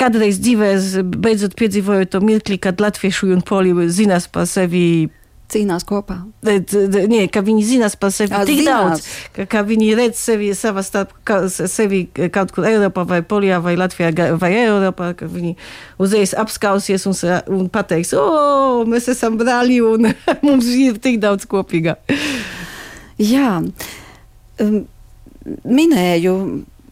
kādreiz 0.00 0.40
dzīvē 0.42 0.74
beidzot 1.16 1.56
piedzīvoju 1.58 2.12
to 2.14 2.24
mirkli, 2.24 2.60
kad 2.62 2.82
latviešu 2.82 3.32
un 3.34 3.44
poli 3.46 3.74
zinās 3.92 4.26
par 4.30 4.48
sevi 4.50 5.10
cīnās 5.52 5.84
kopā. 5.88 6.16
Nē, 6.46 7.20
ka 7.32 7.42
viņi 7.46 7.64
zinās 7.66 7.96
par 8.00 8.12
sevi 8.14 8.32
Jā, 8.32 8.42
tik 8.48 8.62
zinās. 8.62 9.00
daudz, 9.00 9.08
ka, 9.36 9.46
ka 9.50 9.62
viņi 9.66 9.90
redz 9.98 10.22
sevi 10.22 10.50
savā 10.56 10.84
starp, 10.86 11.12
ka, 11.28 11.42
sevi 11.50 12.04
kaut 12.32 12.54
kur 12.56 12.68
Eiropā 12.70 13.04
vai 13.08 13.20
Polijā 13.26 13.60
vai 13.64 13.76
Latvijā 13.80 14.12
vai 14.40 14.52
Eiropā, 14.62 15.12
ka 15.18 15.28
viņi 15.30 15.56
uzreiz 16.02 16.34
apskausies 16.38 17.06
un, 17.10 17.16
un 17.56 17.68
pateiks, 17.72 18.14
o, 18.16 18.84
mēs 18.88 19.10
esam 19.12 19.38
brāļi 19.40 19.80
un 19.86 20.10
mums 20.46 20.70
ir 20.74 21.00
tik 21.02 21.20
daudz 21.22 21.48
kopīga. 21.50 21.98
Jā, 23.20 23.58
um, 24.64 24.76
minēju 25.64 26.36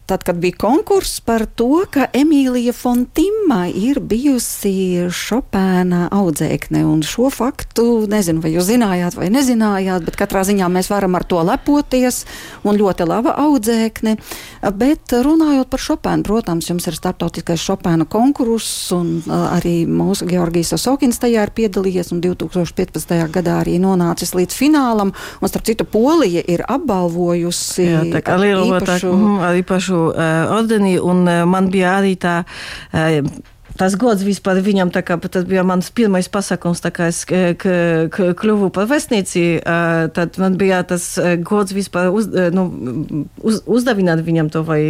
tad, 0.09 0.23
kad 0.23 0.35
bija 0.41 0.57
konkurss 0.57 1.19
par 1.21 1.43
to, 1.45 1.83
ka 1.93 2.07
Emīlija 2.17 2.73
Fontima 2.73 3.67
ir 3.69 3.99
bijusi 4.01 5.05
Šopēna 5.13 6.07
audzēkne. 6.15 6.81
Un 6.89 7.03
šo 7.05 7.29
faktu 7.33 8.07
nezinu, 8.09 8.41
vai 8.41 8.55
jūs 8.55 8.71
zinājāt 8.71 9.17
vai 9.19 9.27
nezinājāt, 9.33 10.07
bet 10.07 10.17
katrā 10.17 10.41
ziņā 10.47 10.69
mēs 10.73 10.89
varam 10.89 11.17
ar 11.19 11.27
to 11.29 11.43
lepoties. 11.45 12.23
Un 12.65 12.79
ļoti 12.79 13.05
laba 13.05 13.35
audzēkne. 13.43 14.15
Bet 14.81 15.13
runājot 15.13 15.69
par 15.69 15.83
Šopēnu, 15.85 16.25
protams, 16.25 16.71
jums 16.71 16.89
ir 16.89 16.97
starptautiskais 16.97 17.61
Šopēna 17.61 18.09
konkurss, 18.09 18.89
un 18.97 19.19
arī 19.29 19.83
mūsu 19.85 20.25
Georgijas 20.31 20.73
Osokins 20.79 21.21
tajā 21.21 21.45
ir 21.45 21.53
piedalījies, 21.53 22.09
un 22.15 22.23
2015. 22.25 23.13
gadā 23.37 23.59
arī 23.61 23.77
nonācis 23.83 24.33
līdz 24.33 24.57
finālam. 24.57 25.13
Un 25.37 25.53
starp 25.53 25.69
citu, 25.69 25.85
Polija 25.85 26.41
ir 26.49 26.65
apbalvojusi 26.65 27.85
Jā, 27.85 28.03
tā 28.17 28.25
kā 28.25 28.41
lielu 28.41 28.65
īpašu, 28.73 29.13
mm, 29.13 29.47
īpašu 29.61 29.98
uh, 30.07 30.55
ordenī, 30.55 30.97
un 31.01 31.25
uh, 31.27 31.43
man 31.49 31.69
bija 31.73 31.97
arī 31.99 32.15
tā. 32.21 32.39
Uh, 33.79 33.79
tas 33.79 33.95
gods 33.99 34.25
vispār 34.27 34.59
viņam, 34.63 34.91
kā, 34.91 35.15
tas 35.31 35.45
bija 35.47 35.63
mans 35.67 35.89
pirmais 35.95 36.27
pasākums, 36.31 36.81
kā 36.83 37.09
es 37.11 37.21
kļuvu 37.29 38.69
par 38.75 38.89
vēstnieci, 38.89 39.43
tad 40.15 40.39
man 40.41 40.57
bija 40.59 40.81
tas 40.87 41.05
gods 41.47 41.75
vispār 41.75 42.09
uz, 42.11 42.27
nu, 42.55 42.65
uz, 43.39 43.61
uzdavināt 43.69 44.23
viņam 44.25 44.51
to 44.51 44.63
vai, 44.67 44.81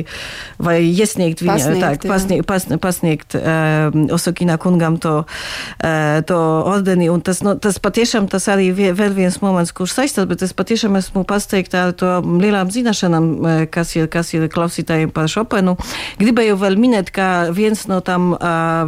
vai 0.58 0.80
iesniegt 0.88 1.44
viņam, 1.44 1.60
pasniegt, 1.60 2.02
tā, 2.06 2.10
pasniegt, 2.10 2.48
pasniegt, 2.50 2.82
pasniegt 2.84 3.38
uh, 3.38 4.16
Osokina 4.16 4.58
kungam 4.62 4.98
to, 5.02 5.16
uh, 5.26 6.20
to 6.26 6.40
ordeni, 6.70 7.12
un 7.14 7.22
tas, 7.26 7.44
nu, 7.46 7.56
tas 7.62 7.78
patiešām 7.84 8.30
tas 8.32 8.50
arī 8.50 8.72
vēl 8.74 9.14
viens 9.18 9.40
moments, 9.44 9.74
kurš 9.76 10.00
saistās, 10.00 10.30
bet 10.30 10.46
es 10.46 10.56
patiešām 10.58 10.98
esmu 11.00 11.26
pasteigta 11.30 11.86
ar 11.88 11.96
to 11.98 12.16
lielām 12.42 12.74
zināšanām, 12.74 13.30
kas 13.74 13.94
ir, 14.00 14.10
kas 14.12 14.34
ir 14.34 14.50
klausītājiem 14.52 15.14
par 15.14 15.30
Šopenu. 15.30 15.78
Gribēju 16.20 16.58
vēl 16.60 16.80
minēt, 16.80 17.14
ka 17.14 17.30
viens 17.54 17.86
no 17.92 18.00
tam 18.06 18.34
uh, 18.34 18.79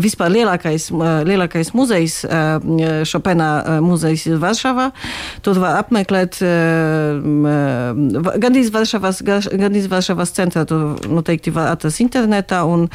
vispār 0.00 0.32
lielākais, 0.34 0.88
lielākais 1.28 1.72
muzejs, 1.76 2.20
Šopena 3.08 3.80
muzejs 3.84 4.26
ir 4.30 4.38
Varšavā. 4.42 4.90
Tur 5.44 5.60
var 5.62 5.78
apmeklēt 5.82 6.38
gandrīz 8.44 8.70
Varšavas, 8.74 9.22
gandrīz 9.24 9.88
Varšavas 9.92 10.34
centrā, 10.36 10.64
tur 10.68 10.96
noteikti 11.10 11.52
var 11.54 11.72
atrast 11.74 12.00
internetā, 12.04 12.62
un 12.68 12.88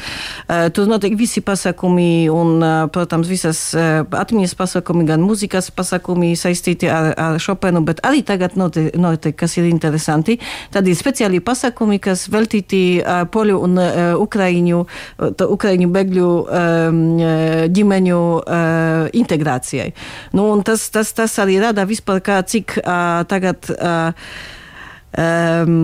tur 0.74 0.90
notiek 0.90 1.16
visi 1.18 1.40
pasakumi, 1.44 2.28
un, 2.32 2.60
protams, 2.92 3.30
visas 3.30 3.62
atmiņas 3.76 4.56
pasakumi, 4.58 5.06
gan 5.08 5.22
muzikas 5.24 5.70
pasakumi 5.74 6.34
saistīti 6.38 6.90
ar, 6.90 7.12
ar 7.16 7.38
Šopenu, 7.42 7.84
bet 7.86 8.02
arī 8.06 8.22
tagad 8.26 8.56
notiek, 8.60 8.90
notiek, 8.98 9.36
kas 9.38 9.56
ir 9.60 9.68
interesanti. 9.70 10.38
Tad 10.74 10.88
ir 10.88 10.96
speciāli 10.98 11.40
pasakumi, 11.44 12.00
kas 12.02 12.26
veltīti 12.32 13.00
poļu 13.32 13.60
un 13.64 13.78
ukraiņu, 14.20 14.80
ukraiņu 15.50 15.90
bēgļu 16.00 16.30
ģimeņu 17.76 18.20
uh, 18.40 19.08
integrācijai. 19.20 19.92
Nu, 20.36 20.48
tas, 20.66 20.88
tas, 20.94 21.12
tas 21.16 21.38
arī 21.42 21.60
rada 21.62 21.86
vispār 21.88 22.20
kā 22.24 22.40
cik 22.46 22.78
tagad 23.30 23.70
um, 25.18 25.76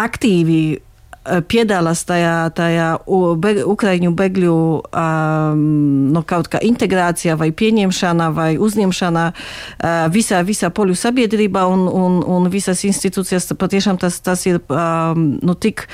aktīvi 0.00 0.60
piedalās 1.24 2.04
tajā, 2.04 2.50
tajā 2.56 2.88
be, 3.40 3.54
ukraiņu 3.64 4.10
bēgļu 4.16 4.54
um, 4.84 5.62
no 6.12 6.22
kaut 6.28 6.50
kā 6.52 6.60
integrācijā 6.64 7.36
vai 7.40 7.48
pieņemšanā 7.56 8.28
vai 8.36 8.48
uzņemšanā 8.60 9.24
uh, 9.32 10.04
visā, 10.12 10.42
visā 10.44 10.68
poļu 10.74 10.96
sabiedrībā 10.98 11.64
un, 11.70 11.86
un, 11.88 12.18
un 12.28 12.48
visas 12.52 12.84
institūcijas. 12.84 13.54
Patiešām 13.58 13.98
tas, 14.02 14.18
tas 14.24 14.44
ir 14.48 14.60
um, 14.68 15.38
nu, 15.40 15.56
tik 15.56 15.86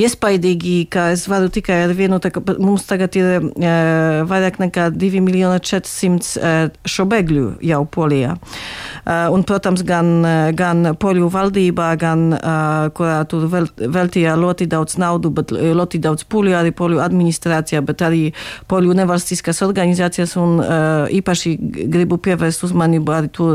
iespaidīgi, 0.00 0.78
ka 0.92 1.10
es 1.12 1.26
varu 1.28 1.52
tikai 1.52 1.82
ar 1.84 1.94
vienu, 1.98 2.20
tā, 2.24 2.32
mums 2.56 2.88
tagad 2.88 3.18
ir 3.20 3.28
uh, 3.42 4.24
vairāk 4.28 4.60
nekā 4.64 4.88
2 4.96 5.22
miljoni 5.24 5.60
400 5.60 6.40
uh, 6.40 6.58
šo 6.88 7.08
bēgļu 7.12 7.58
jau 7.68 7.82
Polijā. 7.92 8.38
Uh, 8.38 9.28
un, 9.36 9.44
protams, 9.44 9.84
gan, 9.84 10.24
gan 10.56 10.94
poļu 11.00 11.28
valdībā, 11.32 11.92
gan 12.00 12.26
uh, 12.32 12.88
kurā 12.96 13.20
tur 13.28 13.48
vēl, 13.52 13.68
veltīja 13.92 14.36
ļoti 14.38 14.68
daudz 14.68 14.77
daudz 14.78 14.96
naudu, 15.00 15.32
bet 15.34 15.52
ļoti 15.52 16.00
daudz 16.02 16.24
pūļu 16.30 16.56
arī 16.56 16.72
poļu 16.76 17.02
administrācijā, 17.04 17.82
bet 17.84 18.06
arī 18.06 18.24
poļu 18.70 18.96
nevalstiskās 19.02 19.62
organizācijas 19.66 20.36
un 20.40 20.58
uh, 20.62 21.06
īpaši 21.12 21.56
gribu 21.92 22.20
pievērst 22.22 22.64
uzmanību 22.70 23.18
arī 23.18 23.32
to 23.34 23.50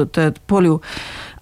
poļu 0.51 0.79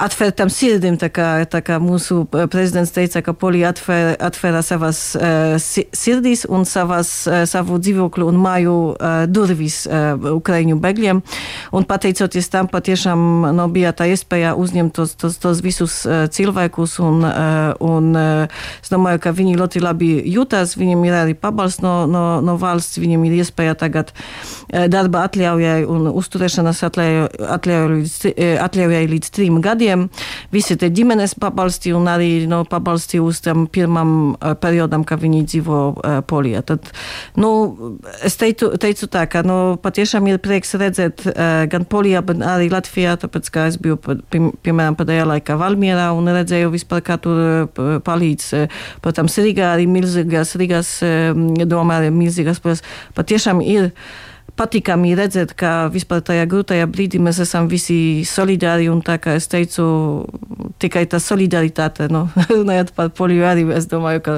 atvērtam 0.02 0.50
sirdīm, 0.52 0.98
tā 1.02 1.10
kā, 1.14 1.28
tā 1.50 1.62
kā 1.66 1.78
mūsu 1.82 2.24
prezidents 2.52 2.94
teica, 2.96 3.22
ka 3.26 3.34
Polija 3.38 3.72
atvēra, 3.74 4.16
atvēra 4.28 4.62
savas 4.66 5.02
uh, 5.18 5.56
sirdīs 5.62 6.46
un 6.50 6.66
savas, 6.70 7.12
uh, 7.30 7.44
savu 7.50 7.78
dzīvokļu 7.82 8.30
un 8.32 8.40
māju 8.42 8.76
uh, 8.92 9.24
durvis 9.30 9.84
uh, 9.86 10.16
Ukraiņu 10.34 10.80
bēgļiem. 10.82 11.22
Un 11.78 11.88
pateicoties 11.90 12.50
tam, 12.54 12.70
patiešām 12.72 13.52
no, 13.58 13.68
bija 13.72 13.94
tā 13.98 14.10
iespēja 14.12 14.56
uzņemt 14.60 14.96
tos, 14.98 15.16
tos, 15.22 15.38
tos 15.42 15.62
visus 15.66 16.02
uh, 16.08 16.26
cilvēkus 16.32 16.98
un, 17.04 17.26
uh, 17.28 17.72
un 17.86 18.12
uh, 18.18 18.64
es 18.82 18.94
domāju, 18.94 19.22
ka 19.26 19.36
viņi 19.38 19.58
ļoti 19.62 19.84
labi 19.86 20.12
jūtas, 20.34 20.78
viņiem 20.80 21.06
ir 21.10 21.20
arī 21.22 21.38
pabalsts 21.38 21.84
no, 21.86 22.08
no, 22.10 22.26
no 22.46 22.58
valsts, 22.62 23.00
viņiem 23.02 23.28
ir 23.30 23.38
iespēja 23.44 23.78
tagad 23.86 24.14
uh, 24.16 24.88
darba 24.92 25.28
atļaujai 25.30 25.86
un 25.86 26.10
uzturēšanas 26.12 26.84
atļaujai 26.90 27.88
līdz, 27.96 28.18
uh, 28.32 28.54
atļaujai 28.66 29.06
līdz 29.16 29.34
trim 29.38 29.62
gadiem 29.62 29.91
visiem, 29.92 30.10
visi 30.52 30.78
te 30.78 30.90
ģimenes 30.90 31.36
pabalsti 31.40 31.94
un 31.94 32.08
arī 32.08 32.48
no 32.48 32.64
pabalsti 32.66 33.20
uz 33.20 33.42
tam 33.42 33.68
pirmam 33.68 34.36
periodam, 34.62 35.04
kad 35.04 35.20
viņi 35.22 35.44
dzīvo 35.46 35.80
Polijā. 36.28 36.62
Tad, 36.64 36.92
nu, 37.36 38.00
es 38.24 38.38
teicu, 38.38 38.72
teicu 38.78 39.08
tā, 39.12 39.26
ka 39.28 39.44
nu, 39.44 39.78
patiešām 39.82 40.28
ir 40.28 40.40
prieks 40.40 40.76
redzēt 40.76 41.26
gan 41.72 41.86
Polijā, 41.86 42.22
gan 42.22 42.44
arī 42.44 42.70
Latvijā, 42.72 43.18
tāpēc, 43.22 43.52
ka 43.52 43.68
es 43.72 43.78
biju, 43.82 44.00
piemēram, 44.64 44.98
pēdējā 45.00 45.28
laikā 45.36 45.58
Valmierā 45.60 46.12
un 46.16 46.32
redzēju 46.32 46.72
vispār, 46.74 47.04
kā 47.06 47.20
tur 47.22 47.68
palīdz. 48.06 48.52
Protams, 49.04 49.40
Rīgā 49.42 49.74
arī 49.76 49.88
milzīgās, 49.90 50.56
Rīgās 50.60 50.98
domā 51.68 52.02
arī 52.02 52.12
milzīgās, 52.16 52.62
patiešām 53.18 53.64
ir 53.66 53.92
patīkami 54.62 55.16
redzēt, 55.18 55.56
ka 55.58 55.90
vispār 55.92 56.22
tajā 56.26 56.46
grūtajā 56.50 56.86
brīdī 56.92 57.22
mēs 57.24 57.42
esam 57.42 57.70
visi 57.72 58.22
solidāri. 58.28 58.90
Un 58.92 59.02
tā 59.06 59.18
kā 59.22 59.36
es 59.40 59.50
teicu, 59.52 59.86
tikai 60.82 61.08
tā 61.10 61.22
solidaritāte, 61.24 62.10
nu, 62.14 62.28
runājot 62.52 62.94
par 62.98 63.12
poliju, 63.18 63.46
arī 63.50 63.66
es 63.78 63.90
domāju, 63.92 64.24
ka 64.28 64.38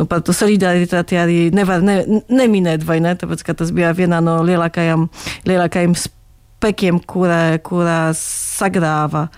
nu, 0.00 0.08
par 0.10 0.24
to 0.26 0.34
solidaritāti 0.36 1.20
arī 1.20 1.40
nevar 1.54 1.84
ne, 1.86 2.00
neminēt, 2.32 2.86
vai 2.86 3.00
ne? 3.04 3.14
Tāpēc, 3.18 3.46
ka 3.46 3.56
tas 3.62 3.72
bija 3.74 3.94
viena 3.96 4.22
no 4.24 4.40
lielākajām, 4.46 5.06
lielākajiem 5.50 5.96
spēkiem, 5.98 7.02
kurā, 7.10 7.42
kurā 7.64 8.00
sagrāva 8.18 9.28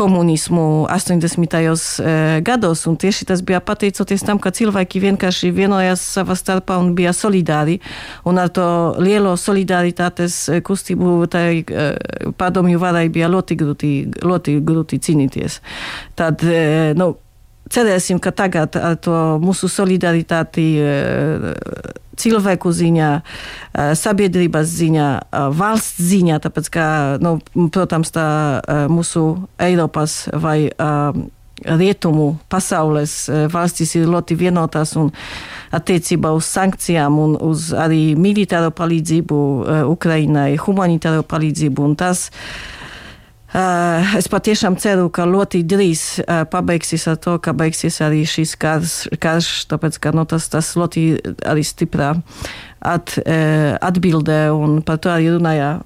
komunismu 0.00 0.86
80. 0.88 2.00
E, 2.00 2.40
gados, 2.40 2.86
un 2.86 2.96
tieši 2.96 3.26
tas 3.28 3.42
bija 3.44 3.60
pateicoties 3.60 4.24
tam, 4.24 4.40
ka 4.40 4.48
cilvēki 4.56 5.02
vienkārši 5.04 5.50
vienojās 5.52 6.00
savā 6.16 6.36
starpā 6.38 6.78
un 6.80 6.94
bija 6.96 7.12
solidāri, 7.12 7.76
un 8.24 8.40
ar 8.40 8.48
to 8.48 8.66
lielo 8.96 9.34
solidaritātes 9.36 10.38
e, 10.48 10.60
kustību 10.64 11.18
tai 11.28 11.60
e, 11.60 11.88
padomju 12.40 12.80
varai 12.80 13.10
bija 13.12 13.28
ļoti 13.28 13.58
grūti, 13.60 13.90
ļoti 14.24 14.56
grūti 14.64 15.02
cīnīties. 15.04 15.60
Tad, 16.16 16.48
nu, 16.96 17.12
cerēsim, 17.70 18.20
ka 18.22 18.32
tagad 18.34 18.76
ar 18.78 18.96
to 19.02 19.16
mūsu 19.42 19.68
solidaritāti 19.70 20.66
cilvēku 22.20 22.72
ziņā, 22.76 23.10
sabiedrības 23.96 24.76
ziņā, 24.76 25.08
valsts 25.56 26.02
ziņā, 26.10 26.40
tāpēc, 26.44 26.70
ka, 26.74 26.86
nu, 27.22 27.38
protams, 27.72 28.12
tā 28.14 28.26
mūsu 28.92 29.24
Eiropas 29.60 30.26
vai 30.32 30.70
rietumu 31.60 32.38
pasaules 32.48 33.14
valstis 33.52 33.92
ir 33.98 34.08
ļoti 34.08 34.36
vienotas 34.40 34.94
un 34.96 35.10
attiecībā 35.76 36.32
uz 36.32 36.48
sankcijām 36.48 37.18
un 37.20 37.34
uz 37.36 37.68
arī 37.76 38.16
militāro 38.16 38.72
palīdzību 38.72 39.40
Ukrainai, 39.92 40.54
humanitāro 40.60 41.24
palīdzību 41.28 41.84
un 41.84 41.96
tas. 42.00 42.28
Uh, 42.30 42.79
es 44.18 44.28
patiešām 44.30 44.76
ceru, 44.78 45.08
ka 45.10 45.24
ļoti 45.26 45.64
drīz 45.66 46.02
uh, 46.22 46.44
pabeigsies 46.50 47.08
ar 47.10 47.18
to, 47.18 47.34
ka 47.42 47.54
beigsies 47.56 47.98
arī 48.04 48.22
šis 48.28 48.54
karš, 48.60 48.94
karš 49.18 49.48
tāpēc, 49.72 49.98
ka 49.98 50.12
nu, 50.14 50.22
tas, 50.30 50.46
tas 50.52 50.68
ļoti 50.78 51.02
arī 51.50 51.64
stiprā 51.66 52.12
at, 52.78 53.16
uh, 53.18 53.74
atbildē, 53.82 54.52
un 54.54 54.80
par 54.86 55.00
to 55.02 55.10
arī 55.10 55.32
runāja 55.34 55.80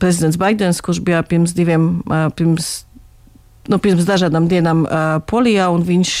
prezidents 0.00 0.40
Baidens, 0.40 0.80
kurš 0.80 1.02
bija 1.04 1.20
pirms 1.28 1.52
diviem, 1.52 2.02
pirms, 2.36 2.72
nu, 3.68 3.78
pirms 3.78 4.08
dažādām 4.08 4.48
dienām 4.48 4.86
Polijā, 5.28 5.68
un 5.72 5.84
viņš 5.84 6.14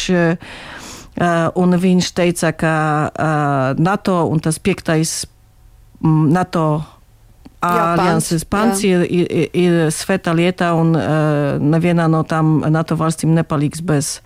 un 1.54 1.76
viņš 1.78 2.08
teica, 2.10 2.50
ka 2.58 2.74
NATO 3.78 4.16
un 4.26 4.40
tas 4.42 4.58
piektais 4.58 5.20
um, 6.02 6.26
NATO 6.34 6.82
alianses 7.64 8.44
pants 8.48 8.84
ir, 8.86 9.04
ir, 9.08 9.48
ir 9.56 9.80
sveta 9.94 10.34
lieta 10.36 10.72
un 10.78 10.94
uh, 10.98 11.56
nevienā 11.60 12.06
no 12.10 12.22
tām 12.28 12.60
NATO 12.72 12.98
valstīm 13.00 13.34
nepaliks 13.36 13.84
bez. 13.84 14.16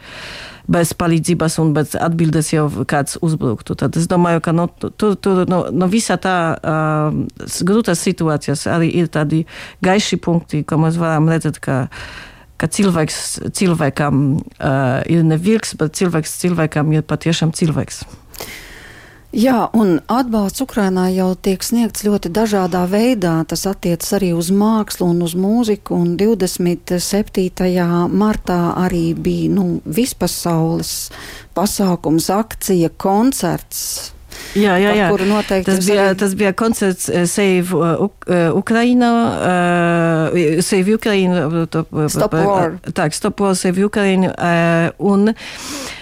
Bez 0.68 0.90
palīdzības 0.92 1.54
un 1.62 1.70
bez 1.72 1.94
atbildes 1.96 2.50
jau 2.52 2.66
kāds 2.84 3.16
uzbruktu. 3.24 3.72
Tad 3.80 3.94
es 3.96 4.04
domāju, 4.04 4.42
ka 4.44 4.52
no, 4.52 4.66
tur, 4.68 5.14
tur 5.16 5.46
no, 5.48 5.62
no 5.72 5.88
visā 5.88 6.18
tā 6.20 6.34
uh, 6.60 7.48
grūtās 7.64 8.02
situācijas 8.04 8.66
arī 8.68 8.90
ir 9.00 9.08
tādi 9.08 9.46
gaiši 9.80 10.20
punkti, 10.20 10.60
ko 10.68 10.76
mēs 10.82 11.00
varam 11.00 11.32
redzēt, 11.32 11.56
ka, 11.64 11.78
ka 12.60 12.68
cilvēks 12.68 13.48
cilvēkam 13.56 14.22
uh, 14.36 15.00
ir 15.08 15.24
ne 15.24 15.40
vilks, 15.40 15.72
bet 15.80 15.96
cilvēks 15.96 16.36
cilvēkam 16.44 16.92
ir 16.92 17.08
patiešām 17.16 17.56
cilvēks. 17.56 18.04
Jā, 19.28 19.66
un 19.76 19.98
atbalsts 20.08 20.62
Ukrainai 20.64 21.10
jau 21.12 21.34
tiek 21.36 21.60
sniegts 21.60 22.00
ļoti 22.06 22.30
dažādā 22.32 22.86
veidā. 22.88 23.34
Tas 23.44 23.66
attiecas 23.68 24.14
arī 24.16 24.30
uz 24.32 24.48
mākslu 24.48 25.10
un 25.12 25.20
uz 25.26 25.34
mūziku. 25.36 25.98
Un 26.00 26.14
27. 26.16 26.96
martā 28.08 28.60
arī 28.80 29.12
bija 29.12 29.50
nu, 29.52 29.66
vispasaules 29.84 31.10
pasākums, 31.52 32.30
akcija, 32.32 32.88
koncerts. 32.96 34.14
Jā, 34.56 34.78
jā, 34.80 34.94
jā. 34.96 35.10
Tas 35.66 35.84
bija, 35.84 36.08
arī... 36.08 36.16
tas 36.22 36.32
bija 36.38 36.54
koncerts 36.56 37.10
uh, 37.12 37.26
Save 37.28 37.68
uh, 37.76 38.08
uh, 38.08 38.56
Ukraina, 38.56 39.12
uh, 40.32 40.62
Save 40.64 40.96
Ukraina, 40.96 41.44
Stop 42.08 42.32
War. 42.32 42.78
Tā, 42.96 43.10
Stop 43.12 43.44
War, 43.44 43.52
Save 43.58 43.84
Ukraina. 43.84 44.32
Uh, 44.32 45.12
un, 45.12 45.34
Uh, 45.34 45.97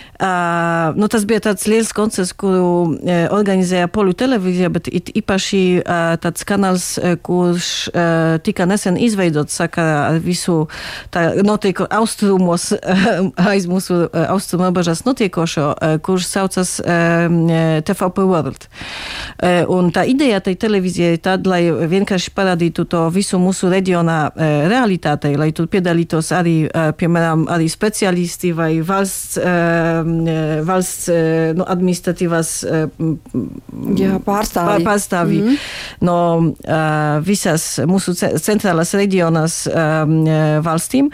nu, 0.97 1.09
tas 1.13 1.25
bija 1.29 1.43
tāds 1.45 1.67
liels 1.69 1.93
koncerts, 1.97 2.33
kuru 2.37 2.63
uh, 2.97 3.27
organizēja 3.35 3.91
Poļu 3.93 4.15
televīzija, 4.17 4.71
bet 4.73 4.89
it 4.89 5.11
īpaši 5.17 5.63
uh, 5.81 6.15
tāds 6.23 6.47
kanāls, 6.49 6.87
uh, 6.97 7.17
kurš 7.21 7.71
uh, 7.91 8.37
tika 8.45 8.67
nesen 8.69 8.97
izveidots 9.01 9.57
sakarā 9.61 9.99
ar 10.13 10.21
visu 10.25 10.67
tā 11.13 11.29
notiek 11.45 11.83
austrumos, 11.91 12.71
uh, 12.77 13.09
aiz 13.53 13.69
mūsu 13.71 14.07
uh, 14.07 14.23
austrumu 14.33 14.71
robežas 14.71 15.05
notiekošo, 15.07 15.67
uh, 15.75 15.97
kurš 16.01 16.31
saucas 16.31 16.77
uh, 16.81 17.27
TVP 17.85 18.25
World. 18.25 18.69
Uh, 19.37 19.67
un 19.77 19.93
tā 19.93 20.07
ideja 20.09 20.41
tai 20.41 20.57
televīzijai 20.61 21.17
ir 21.19 21.23
tāda, 21.25 21.53
lai 21.57 21.63
vienkārši 21.91 22.33
parādītu 22.37 22.87
to 22.89 23.05
visu 23.13 23.41
mūsu 23.43 23.71
reģionā 23.73 24.19
uh, 24.31 24.57
realitātei, 24.73 25.37
lai 25.37 25.53
tur 25.57 25.69
piedalītos 25.73 26.33
arī, 26.37 26.57
uh, 26.71 26.91
piemēram, 26.97 27.47
arī 27.53 27.69
speciālisti 27.71 28.55
vai 28.57 28.73
valsts 28.87 29.37
uh, 29.43 29.67
E, 30.06 30.06
valsts 30.67 31.09
e, 31.13 31.19
nu, 31.57 31.67
administratīvās 31.67 32.51
e, 32.65 32.83
Jā, 33.97 34.17
pārstāvji, 34.25 34.85
pārstāvji 34.87 35.41
mm 35.43 35.49
-hmm. 35.49 36.07
no 36.07 36.17
visās 37.25 37.65
mūsu 37.89 38.15
centrālās 38.17 38.95
reģionās 38.97 39.57
valstīm. 40.65 41.11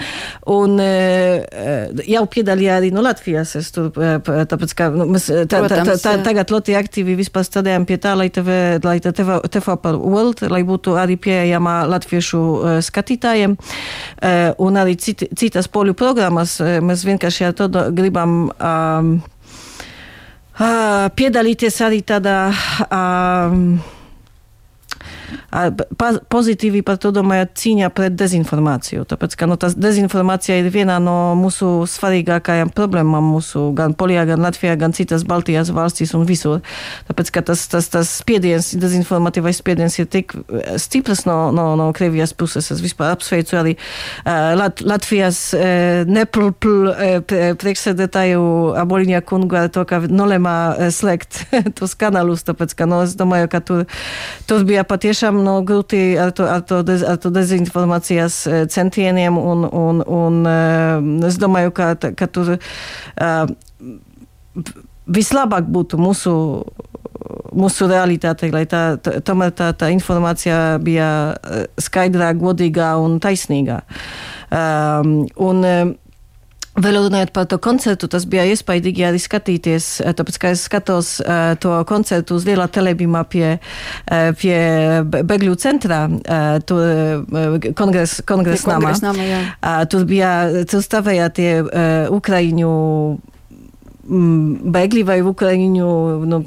Un 0.52 0.78
jau 2.06 2.22
piedalījās 2.34 2.78
arī 2.78 2.90
no 2.94 3.02
Latvijas. 3.04 3.54
Es 3.56 3.70
tur, 3.74 3.90
tāpēc, 3.92 4.74
ka 4.78 4.88
nu, 4.94 5.06
mēs 5.14 5.28
tā, 5.50 5.62
Protams, 5.62 5.88
tā, 5.88 5.96
tā, 6.02 6.14
tagad 6.24 6.50
ļoti 6.54 6.76
aktīvi 6.78 7.16
vispār 7.18 7.46
strādājam 7.46 7.86
pie 7.88 7.98
tā, 8.02 8.14
lai 8.18 8.28
TV, 8.30 8.78
lai 8.84 8.98
TV, 9.00 9.38
TV 9.52 9.76
par 9.82 9.98
World, 9.98 10.44
lai 10.52 10.62
būtu 10.68 10.96
arī 11.00 11.18
pieejama 11.20 11.82
latviešu 11.90 12.42
skatītājiem. 12.88 13.56
Un 14.58 14.80
arī 14.80 14.96
cit, 14.96 15.26
citas 15.38 15.68
poļu 15.72 15.94
programmas. 15.98 16.58
Mēs 16.60 17.04
vienkārši 17.08 17.48
ar 17.48 17.56
to 17.58 17.68
gribam 17.94 18.50
uh, 18.50 18.81
piedalīties 21.16 21.80
arī 21.86 22.02
tādā. 22.06 22.38
Um, 25.52 26.20
pozitīvi 26.32 26.82
par 26.86 26.98
to 27.02 27.12
domājot 27.14 27.54
cīņā 27.58 27.90
pret 27.94 28.16
dezinformāciju. 28.18 29.04
Tāpēc, 29.08 29.36
ka 29.38 29.48
nu, 29.50 29.58
tas 29.60 29.76
dezinformācija 29.78 30.58
ir 30.60 30.70
viena 30.72 30.98
no 31.02 31.34
mūsu 31.38 31.84
svarīgākajām 31.90 32.72
problēmām 32.74 33.32
mūsu 33.34 33.68
gan 33.76 33.96
Polijā, 33.98 34.24
gan 34.28 34.42
Latvijā, 34.44 34.76
gan 34.80 34.94
citas 34.96 35.24
Baltijas 35.28 35.72
valstīs 35.74 36.14
un 36.16 36.26
visur. 36.28 36.60
Tāpēc, 37.08 37.32
ka 37.34 37.44
tas, 37.52 37.64
tas, 37.72 37.88
tas 37.92 38.10
spiediens, 38.22 38.72
dezinformatīvais 38.80 39.60
spiediens 39.62 39.98
ir 40.00 40.08
tik 40.12 40.34
stiprs 40.80 41.24
no, 41.28 41.38
no, 41.54 41.72
no 41.78 41.90
Krievijas 41.96 42.34
puses. 42.36 42.70
Es 42.72 42.82
vispār 42.84 43.14
apsveicu 43.14 43.58
arī 43.60 43.76
uh, 43.76 44.52
Lat 44.58 44.82
Latvijas 44.84 45.40
uh, 45.56 46.02
neplpl 46.08 46.90
uh, 46.90 47.54
priekšsēdētāju 47.62 48.42
Aboliņā 48.82 49.22
kungu 49.28 49.58
ar 49.62 49.70
to, 49.72 49.84
ka 49.88 50.02
nolēmā 50.08 50.56
slēgt 50.94 51.44
tos 51.78 51.94
kanālus, 51.98 52.44
tāpēc, 52.48 52.74
ka 52.78 52.88
nu, 52.90 53.02
es 53.06 53.16
domāju, 53.18 53.50
ka 53.52 53.62
tur, 53.64 53.84
tur 54.48 54.66
bija 54.68 54.84
patiešām 54.88 55.21
no 55.30 55.60
grūti 55.66 56.16
ar 56.18 56.32
to, 56.34 56.46
ar 56.50 56.64
to, 56.66 56.82
dez, 56.86 57.04
ar 57.06 57.18
to 57.22 57.30
dezinformācijas 57.30 58.38
e, 58.46 58.62
centieniem, 58.72 59.38
un, 59.38 59.64
un, 59.68 60.02
un 60.02 60.40
e, 60.48 60.56
es 61.28 61.38
domāju, 61.40 61.72
ka, 61.76 61.92
ka 62.18 62.26
tur 62.26 62.56
uh, 62.56 63.52
vislabāk 65.06 65.70
būtu 65.70 66.00
mūsu, 66.00 66.34
mūsu 67.54 67.88
realitāte, 67.90 68.50
lai 68.52 68.64
tā, 68.66 68.82
tā, 68.98 69.20
tomēr 69.24 69.54
tā, 69.56 69.70
tā 69.78 69.92
informācija 69.94 70.78
bija 70.82 71.08
skaidrā, 71.80 72.32
godīgā 72.38 72.94
un 73.00 73.20
taisnīgā. 73.22 73.82
Um, 74.52 75.22
un, 75.40 75.64
Runājot 76.72 77.32
par 77.36 77.44
to 77.50 77.58
koncertu, 77.60 78.08
tas 78.08 78.24
bija 78.24 78.46
iespaidīgi 78.48 79.04
arī 79.04 79.18
skatīties, 79.20 79.88
tāpēc, 80.16 80.38
ka 80.40 80.52
es 80.54 80.62
skatos 80.64 81.10
to 81.60 81.72
koncertu 81.88 82.38
uz 82.38 82.46
lielā 82.48 82.64
telebīmā 82.72 83.20
pie, 83.28 83.58
uh, 83.58 84.30
pie 84.40 84.56
Begļu 85.04 85.58
centrā, 85.60 86.06
uh, 86.08 86.56
tur 86.64 86.80
uh, 87.28 87.68
kongres, 87.76 88.22
kongres 88.24 88.64
namā. 88.64 88.94
Uh, 89.04 89.82
tur 89.92 90.08
bija, 90.08 90.32
tur 90.64 90.80
stāvēja 90.84 91.28
tie 91.36 91.50
Ukraiņu 92.08 92.72
bēgļi 94.72 95.04
vai 95.06 95.20
Ukraiņu, 95.22 95.92
nu, 96.26 96.42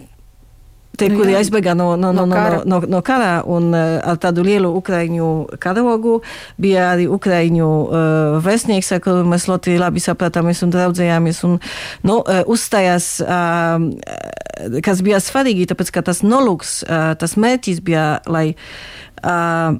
Tie, 0.96 1.10
nu, 1.12 1.20
kuri 1.20 1.36
aizbēga 1.40 1.76
no, 1.78 1.94
no, 2.00 2.12
no, 2.16 2.26
no, 2.30 2.36
no, 2.40 2.62
no, 2.66 2.80
no 2.90 3.02
kara 3.06 3.40
un 3.52 3.72
uh, 3.74 3.98
ar 4.06 4.20
tādu 4.22 4.46
lielu 4.46 4.70
ukraiņu 4.80 5.30
karogu, 5.62 6.20
bija 6.62 6.92
arī 6.94 7.08
ukraiņu 7.12 7.70
uh, 7.70 8.38
vēstnieks, 8.46 8.94
ar 8.96 9.04
kuru 9.04 9.26
mēs 9.28 9.48
ļoti 9.50 9.78
labi 9.82 10.04
sapratāmies 10.04 10.64
un 10.66 10.74
draudzējāmies. 10.76 11.42
Un, 11.48 11.58
nu, 12.08 12.20
uh, 12.22 12.44
uzstājās, 12.52 13.10
uh, 13.26 14.80
kas 14.86 15.04
bija 15.06 15.22
svarīgi, 15.24 15.68
tāpēc, 15.72 15.92
ka 15.96 16.06
tas 16.12 16.24
nolūks, 16.26 16.78
uh, 16.88 17.12
tas 17.20 17.36
mērķis 17.40 17.84
bija, 17.86 18.08
lai 18.32 18.48
uh, 18.56 19.78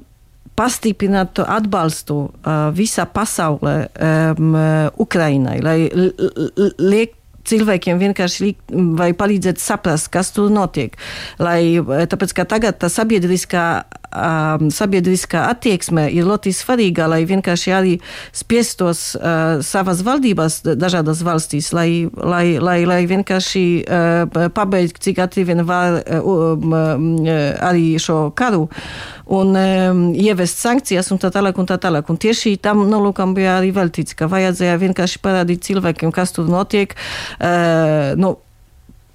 pastiprinātu 0.56 1.44
atbalstu 1.44 2.16
uh, 2.26 2.70
visā 2.76 3.04
pasaulē 3.12 3.76
um, 3.86 4.56
Ukrainai, 5.04 5.58
lai 5.64 5.78
liek 6.80 7.16
cilvēkiem 7.50 8.00
vienkārši 8.02 8.44
likt, 8.44 8.74
vai 8.98 9.10
palīdzēt 9.16 9.60
saprast, 9.62 10.10
kas 10.12 10.32
tur 10.36 10.50
notiek. 10.52 10.96
Lai, 11.42 11.78
tāpēc, 11.80 12.34
ka 12.36 12.46
tagad 12.48 12.80
tā 12.82 12.90
sabiedriskā, 12.92 13.66
um, 14.10 14.70
sabiedriskā 14.72 15.46
attieksme 15.50 16.06
ir 16.12 16.26
ļoti 16.28 16.52
svarīga, 16.54 17.08
lai 17.10 17.22
vienkārši 17.28 17.74
arī 17.74 17.94
spiestos 18.36 19.14
uh, 19.18 19.58
savas 19.66 20.02
valdības 20.06 20.62
dažādas 20.78 21.22
valstīs, 21.26 21.72
lai, 21.76 22.06
lai, 22.16 22.58
lai, 22.62 22.78
lai 22.88 23.00
vienkārši 23.10 23.66
uh, 23.82 24.48
pabeigtu, 24.54 25.02
cik 25.08 25.22
ātri 25.26 25.46
vien 25.48 25.64
var 25.66 26.00
uh, 26.00 26.26
um, 26.26 26.76
arī 27.26 27.96
šo 28.02 28.30
karu 28.36 28.66
un 29.26 29.56
um, 29.58 30.02
ievest 30.14 30.60
sankcijas 30.62 31.10
un 31.10 31.20
tā 31.22 31.32
tālāk 31.34 31.58
un 31.58 31.68
tā 31.68 31.78
tālāk. 31.82 32.06
Un 32.12 32.20
tieši 32.22 32.56
tam 32.62 32.84
nolūkam 32.90 33.34
bija 33.36 33.58
arī 33.60 33.72
veltīts, 33.74 34.14
ka 34.16 34.30
vajadzēja 34.30 34.78
vienkārši 34.82 35.22
parādīt 35.24 35.66
cilvēkiem, 35.66 36.14
kas 36.14 36.34
tur 36.36 36.50
notiek. 36.50 36.94
Uh, 37.40 38.14
nu, 38.20 38.36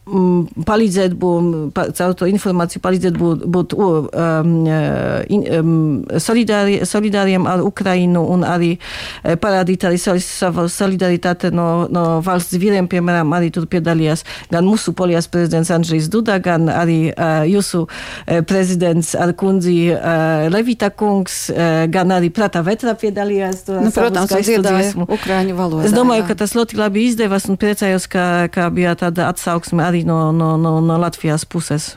palīdzēt 0.02 1.14
būt, 1.14 1.78
caur 1.94 2.14
to 2.18 2.26
informāciju 2.26 2.82
palīdzēt 2.82 3.18
būt, 3.22 3.44
būt 3.54 3.76
um, 3.78 4.56
in, 4.66 5.44
um, 5.60 5.76
solidāri, 6.18 6.80
solidāriem 6.90 7.46
ar 7.46 7.62
Ukrainu 7.62 8.24
un 8.34 8.42
arī 8.42 8.72
eh, 8.80 9.36
parādīt 9.38 9.86
arī 9.86 10.00
savu 10.02 10.66
solidaritāti 10.74 11.52
no, 11.54 11.86
no 11.94 12.06
valsts 12.26 12.58
vīriem, 12.58 12.90
piemēram, 12.90 13.30
arī 13.38 13.52
tur 13.54 13.68
piedalījās 13.70 14.26
gan 14.50 14.66
mūsu 14.66 14.96
polijas 14.98 15.30
prezidents 15.30 15.70
Andrzejs 15.70 16.10
Duda, 16.10 16.40
gan 16.42 16.66
arī 16.74 17.14
uh, 17.14 17.46
jūsu 17.46 17.84
uh, 17.86 18.42
prezidents 18.50 19.14
ar 19.14 19.36
kundzi 19.38 19.94
uh, 19.94 20.48
Levita 20.50 20.90
kungs, 20.90 21.44
uh, 21.54 21.86
gan 21.94 22.10
arī 22.18 22.34
Prata 22.34 22.66
Vetra 22.66 22.96
piedalījās. 22.98 23.62
Tur, 23.70 23.84
nu, 23.86 23.94
protams, 23.94 24.34
dziedāja 24.34 25.06
Ukraiņu 25.06 25.56
valodā. 25.62 25.86
Es 25.86 25.94
domāju, 25.94 26.26
jā. 26.26 26.32
ka 26.34 26.40
tas 26.42 26.58
ļoti 26.58 26.82
labi 26.82 27.06
izdevās 27.12 27.46
un 27.52 27.62
priecājos, 27.62 28.10
ka, 28.10 28.50
ka 28.52 28.68
bija 28.74 28.98
tāda 28.98 29.30
atsauksme 29.30 29.91
arī 29.92 30.06
no, 30.08 30.32
no, 30.36 30.56
no, 30.58 30.80
no 30.82 31.00
Latvijas 31.02 31.46
puses. 31.46 31.94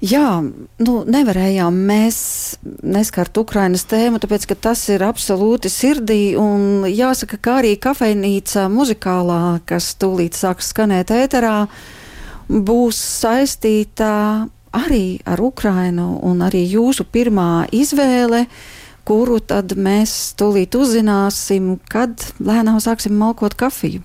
Jā, 0.00 0.40
nu, 0.40 0.92
nevarējām 1.04 1.76
mēs 1.84 2.18
neskart 2.64 3.36
Ukrainas 3.36 3.82
tēmu, 3.84 4.16
tāpēc, 4.22 4.46
ka 4.48 4.56
tas 4.56 4.86
ir 4.88 5.04
absolūti 5.04 5.68
sirdī, 5.68 6.38
un 6.40 6.86
jāsaka, 6.88 7.36
ka 7.36 7.58
arī 7.60 7.74
kafejnīca 7.76 8.64
muzikālā, 8.72 9.60
kas 9.68 9.90
tūlīt 10.00 10.38
sāks 10.40 10.72
skanēt 10.72 11.12
ēterā, 11.12 11.66
būs 12.48 12.96
saistīta 12.96 14.48
arī 14.72 15.20
ar 15.28 15.44
Ukrainu, 15.44 16.14
un 16.24 16.40
arī 16.48 16.64
jūsu 16.64 17.04
pirmā 17.04 17.66
izvēle, 17.68 18.46
kuru 19.04 19.36
tad 19.44 19.76
mēs 19.76 20.32
tūlīt 20.40 20.80
uzzināsim, 20.80 21.74
kad 21.92 22.24
lēnām 22.40 22.80
sāksim 22.80 23.20
malkot 23.20 23.52
kafiju. 23.52 24.00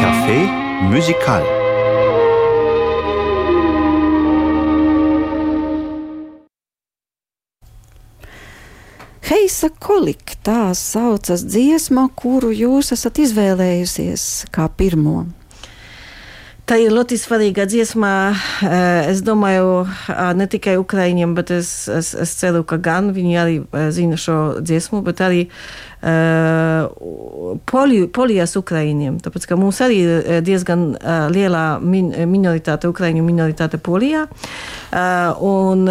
Café 0.00 0.38
musical. 0.90 1.44
Heisa 9.24 9.70
kolik 9.80 10.34
tā 10.44 10.74
saucas 10.76 11.46
dziesma, 11.48 12.10
kuru 12.16 12.52
jūs 12.52 12.92
esat 12.92 13.22
izvēlējusies 13.24 14.44
kā 14.52 14.68
pirmo. 14.68 15.24
Tā 16.64 16.78
ir 16.80 16.94
ļoti 16.96 17.18
svarīga 17.20 17.66
dziesma. 17.68 18.10
Eh, 18.64 19.10
es 19.10 19.18
domāju, 19.20 19.82
ne 20.36 20.46
tikai 20.48 20.78
Ukraiņiem, 20.80 21.34
bet 21.36 21.50
es, 21.52 21.72
es, 21.92 22.14
es 22.16 22.32
ceru, 22.40 22.62
ka 22.64 22.78
gan 22.80 23.10
viņi 23.12 23.36
arī 23.36 23.58
eh, 23.60 23.90
zina 23.92 24.16
šo 24.16 24.62
dziesmu, 24.64 25.02
bet 25.04 25.20
arī 25.20 25.42
uh, 26.04 27.54
poli, 27.66 28.04
polijas 28.12 28.54
Ukraiņiem. 28.60 29.18
Tāpēc, 29.24 29.46
ka 29.48 29.58
mums 29.58 29.80
arī 29.84 29.98
ir 30.04 30.42
diezgan 30.44 30.86
liela 31.32 31.64
min, 31.82 32.10
minoritāte, 32.30 32.90
Ukraiņu 32.90 33.24
minoritāte 33.26 33.80
Polijā. 33.82 34.26
Un 35.44 35.86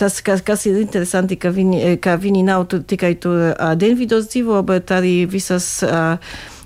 tas, 0.00 0.20
kas, 0.24 0.44
kas 0.46 0.66
ir 0.70 0.80
interesanti, 0.82 1.38
ka 1.40 1.52
viņi, 1.54 1.96
ka 2.04 2.18
viņi 2.20 2.44
nav 2.46 2.68
tu, 2.70 2.82
tikai 2.82 3.14
tur 3.22 3.50
dienvidos 3.80 4.30
dzīvo, 4.32 4.62
bet 4.68 4.94
arī 4.94 5.18
visas. 5.30 5.78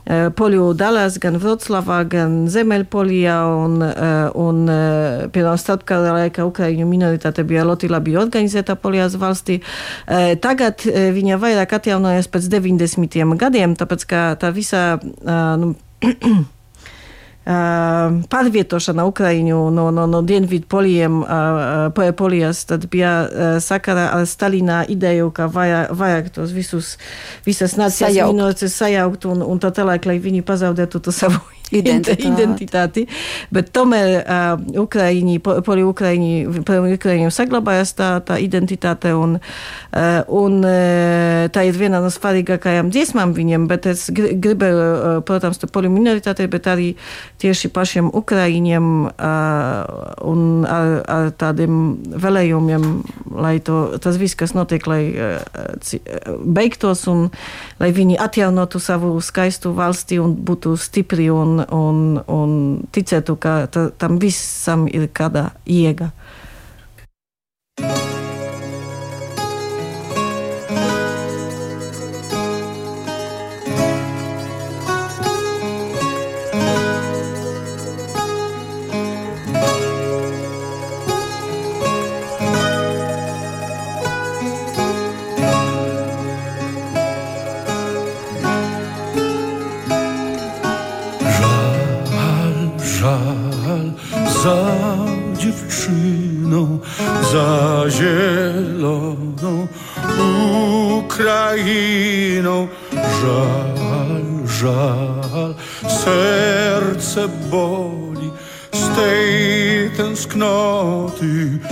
Uh, 0.02 0.28
poļu 0.34 0.72
dalās 0.78 1.18
gan 1.22 1.36
Vroclavā, 1.40 2.02
gan 2.10 2.34
Zemeļpolijā, 2.50 3.36
un, 3.64 3.76
un 4.38 4.62
piemēram, 5.32 5.60
starpkara 5.60 6.16
laikā 6.16 6.46
Ukraiņu 6.48 6.86
minoritāte 6.88 7.44
bija 7.46 7.66
ļoti 7.68 7.90
labi 7.92 8.16
organizēta 8.18 8.76
Polijas 8.80 9.14
valstī. 9.20 9.60
Tagad 10.42 10.86
viņa 10.86 11.38
vairāk 11.42 11.76
atjaunojas 11.78 12.30
pēc 12.32 12.50
90. 12.56 13.36
gadiem, 13.38 13.76
tāpēc 13.78 14.08
ka 14.08 14.24
tā 14.42 14.52
visa. 14.54 14.98
Nu, 15.22 15.74
pārvietošana 17.44 19.02
Ukraiņu 19.08 19.58
no, 19.74 19.88
no, 19.90 20.06
no 20.06 20.20
dienvidu 20.22 20.68
poliem, 20.70 21.22
polijas, 22.16 22.64
tad 22.70 22.86
bija 22.90 23.58
sakara 23.60 24.10
ar 24.14 24.26
Stalina 24.30 24.82
ideju, 24.88 25.32
ka 25.34 25.48
vajag, 25.50 25.90
vajag 25.98 26.30
tos 26.36 26.52
visus, 26.54 26.96
visas 27.46 27.74
nācijas 27.80 28.30
minoritātes 28.30 28.76
sajaukt 28.78 29.26
un, 29.26 29.42
un 29.42 29.62
tā 29.62 29.72
tālāk, 29.74 30.06
lai 30.06 30.20
viņi 30.22 30.44
pazaudētu 30.46 31.02
to 31.02 31.14
savu 31.22 31.42
identitāti. 31.80 32.28
identitāti. 32.28 33.04
Bet 33.54 33.72
tomēr 33.74 34.10
uh, 34.20 34.60
Ukraiņi, 34.82 35.38
poli 35.42 35.84
Ukraiņi, 35.86 36.32
Ukraiņiem 36.96 37.32
saglabājas 37.32 37.94
tā, 37.98 38.10
tā 38.26 38.38
identitāte 38.42 39.14
un, 39.16 39.38
uh, 39.38 40.20
un 40.28 40.60
uh, 40.60 41.48
tā 41.52 41.64
ir 41.68 41.78
viena 41.78 42.02
no 42.02 42.10
svarīgākajām 42.12 42.92
dziesmām 42.92 43.34
viņiem, 43.36 43.66
bet 43.70 43.88
es 43.90 44.08
gribēju, 44.12 44.82
uh, 44.82 45.18
protams, 45.26 45.60
to 45.60 45.70
poli 45.72 45.90
minoritātei, 45.92 46.48
bet 46.52 46.68
arī 46.70 46.92
tieši 47.42 47.72
pašiem 47.72 48.10
Ukraiņiem 48.12 48.90
uh, 49.08 50.26
un 50.28 50.66
ar, 50.68 50.94
ar 51.08 51.32
tādiem 51.38 51.80
vēlējumiem, 52.22 52.88
lai 53.32 53.56
to, 53.64 53.98
tas 54.02 54.18
viss, 54.20 54.38
kas 54.38 54.54
notiek, 54.56 54.86
lai 54.90 55.02
uh, 55.12 55.40
beigtos 56.44 57.06
un 57.10 57.28
lai 57.80 57.90
viņi 57.94 58.18
atjaunotu 58.20 58.80
savu 58.82 59.14
skaistu 59.24 59.72
valsti 59.76 60.18
un 60.22 60.34
būtu 60.36 60.74
stipri 60.80 61.28
un 61.32 61.61
un, 61.70 62.20
un 62.26 62.52
ticētu, 62.92 63.36
ka 63.40 63.66
tam 63.70 64.18
visam 64.22 64.86
ir 64.90 65.08
kāda 65.14 65.50
iega. 65.66 66.12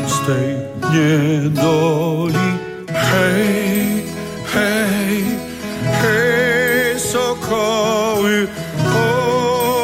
Z 0.06 0.26
tej 0.26 0.56
niedoli. 0.92 2.48
Hej, 2.92 4.04
hej, 4.52 5.24
hej, 6.02 7.00
sokoły, 7.00 8.48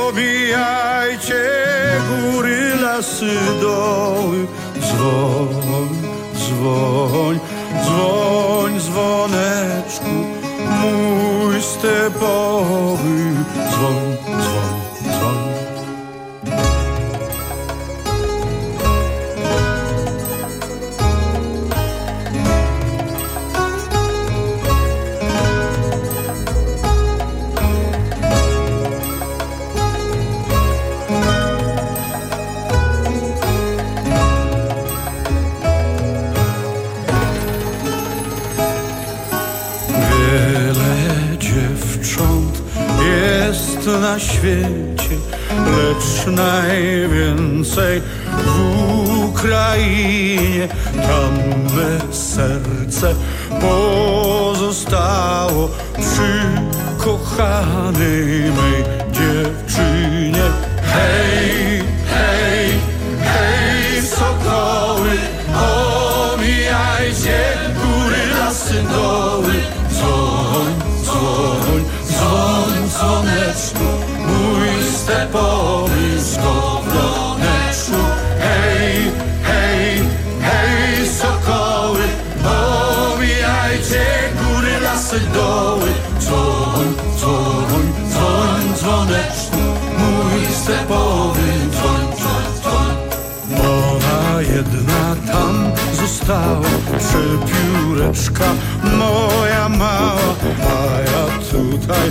obijajcie 0.08 1.44
góry, 2.08 2.74
lasy, 2.80 3.34
doły. 3.60 4.46
Dzwoń, 4.80 5.88
dzwoń, 6.34 7.38
dzwoń, 7.84 8.80
dzwoneczku, 8.80 10.14
mój 10.80 11.62
stepowy. 11.62 13.16
Dzwoń, 13.70 14.16
dzwoń, 14.42 14.65
na 44.16 44.20
świecie, 44.20 45.16
lecz 45.50 46.26
najwięcej 46.26 48.02
w 48.44 48.56
Ukrainie. 49.24 50.68
Tam 50.94 51.38
me 51.76 52.14
serce 52.14 53.14
pozostało 53.60 55.68
przy 55.92 56.42
kochanej 56.98 58.52
mej 58.56 58.84
dziewczynie. 59.12 60.46
Hej, 60.82 61.82
hej, 62.10 62.70
hej, 63.20 64.02
sokoły, 64.02 65.10
omijajcie 66.32 67.38
góry, 67.74 68.26
lasy, 68.38 68.82
doły. 68.82 69.35
Dzwoneczku, 73.56 73.84
mój 74.18 74.84
stepowy 74.92 76.20
skowroneczku. 76.20 78.00
Hej, 78.40 79.12
hej, 79.42 80.02
hej, 80.40 81.08
sokoły, 81.08 82.04
omijajcie 83.14 84.04
góry, 84.36 84.80
lasy, 84.82 85.20
doły. 85.34 85.90
Dzwoń, 86.20 86.94
dzwoń, 87.18 87.92
dzwoń, 88.10 88.74
dzwoneczku, 88.76 89.62
mój 89.98 90.46
stepowy 90.62 91.42
dzwoń, 91.70 92.16
dzwoń, 92.16 92.44
dzwoń. 92.60 92.96
Ona 93.50 94.42
jedna 94.42 95.32
tam 95.32 95.72
została, 95.92 96.68
przepióreczka 96.98 98.44
moja 98.98 99.68
mała, 99.68 100.34
a 100.60 101.00
ja 101.00 101.26
tutaj 101.50 102.10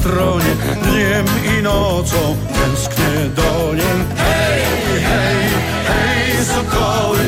stronie 0.00 0.54
dniem 0.82 1.26
i 1.58 1.62
nocą 1.62 2.36
tęsknię 2.54 3.28
do 3.36 3.74
niej. 3.74 4.00
Hej, 4.16 4.62
hej, 5.02 5.38
hej, 5.88 6.44
sokoły, 6.44 7.18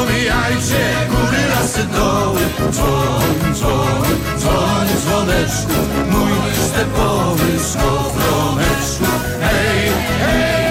omijajcie 0.00 0.82
góry, 1.10 1.42
lasy, 1.54 1.84
doły. 1.84 2.40
Dzwoń, 2.72 3.54
dzwoń, 3.54 4.08
dzwoń, 4.38 4.88
dzwoneczku, 5.02 5.78
mój 6.10 6.32
stepowy 6.68 7.58
skowroneczku. 7.70 9.10
Hej, 9.40 9.80
hej, 10.22 10.62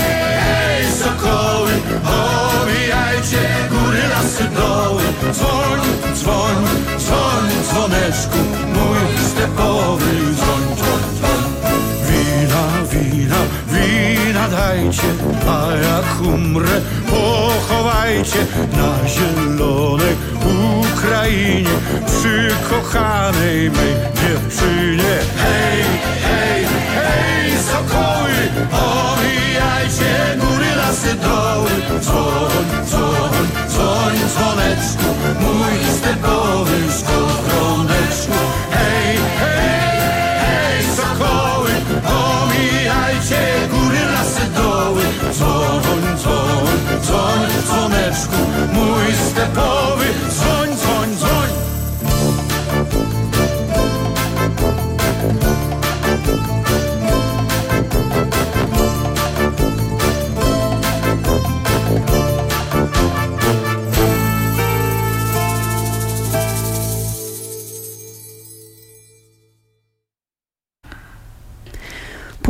hej, 0.42 0.86
sokoły, 1.02 1.72
omijajcie 2.62 3.42
góry, 3.70 4.02
lasy, 4.10 4.44
doły. 4.44 5.04
Dzwoń, 5.34 5.80
dzwoń, 6.16 6.56
dzwoń, 7.00 7.50
dzwoneczku, 7.70 8.38
mój 8.74 9.09
a 15.50 15.76
jak 15.76 16.22
umrę, 16.22 16.82
pochowajcie 17.10 18.46
na 18.78 19.10
zielonej 19.10 20.16
Ukrainie, 20.80 21.76
przy 22.06 22.50
kochanej 22.70 23.72
mej 23.72 23.94
dziewczynie. 24.20 25.16
Hej, 25.38 25.84
hej, 26.24 26.66
hej, 26.96 27.52
sokoły, 27.70 28.40
omijajcie 28.72 30.38
góry, 30.38 30.76
lasy, 30.78 31.16
doły. 31.16 31.70
Dzwoń, 32.02 32.66
dzwoń, 32.86 33.48
dzwoń, 33.70 34.16
dzwoneczku, 34.30 35.10
mój 35.42 35.98
stepowy 35.98 36.39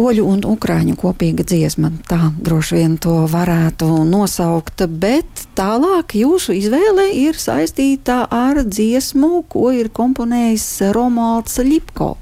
poļu 0.10 0.24
un 0.26 0.40
ukrāņu 0.50 0.96
kopīga 0.98 1.44
dziesma. 1.46 1.92
Tā 2.10 2.32
droši 2.42 2.80
vien 2.80 2.96
to 2.98 3.28
varētu 3.30 3.86
nosaukt, 4.10 4.82
bet 4.90 5.44
tālāk 5.54 6.16
jūsu 6.18 6.56
izvēle 6.58 7.12
ir 7.14 7.38
saistīta 7.38 8.24
ar 8.26 8.64
dziesmu, 8.66 9.44
ko 9.46 9.70
ir 9.70 9.92
komponējis 9.94 10.66
Romualds 10.98 11.60
Lipko. 11.62 12.16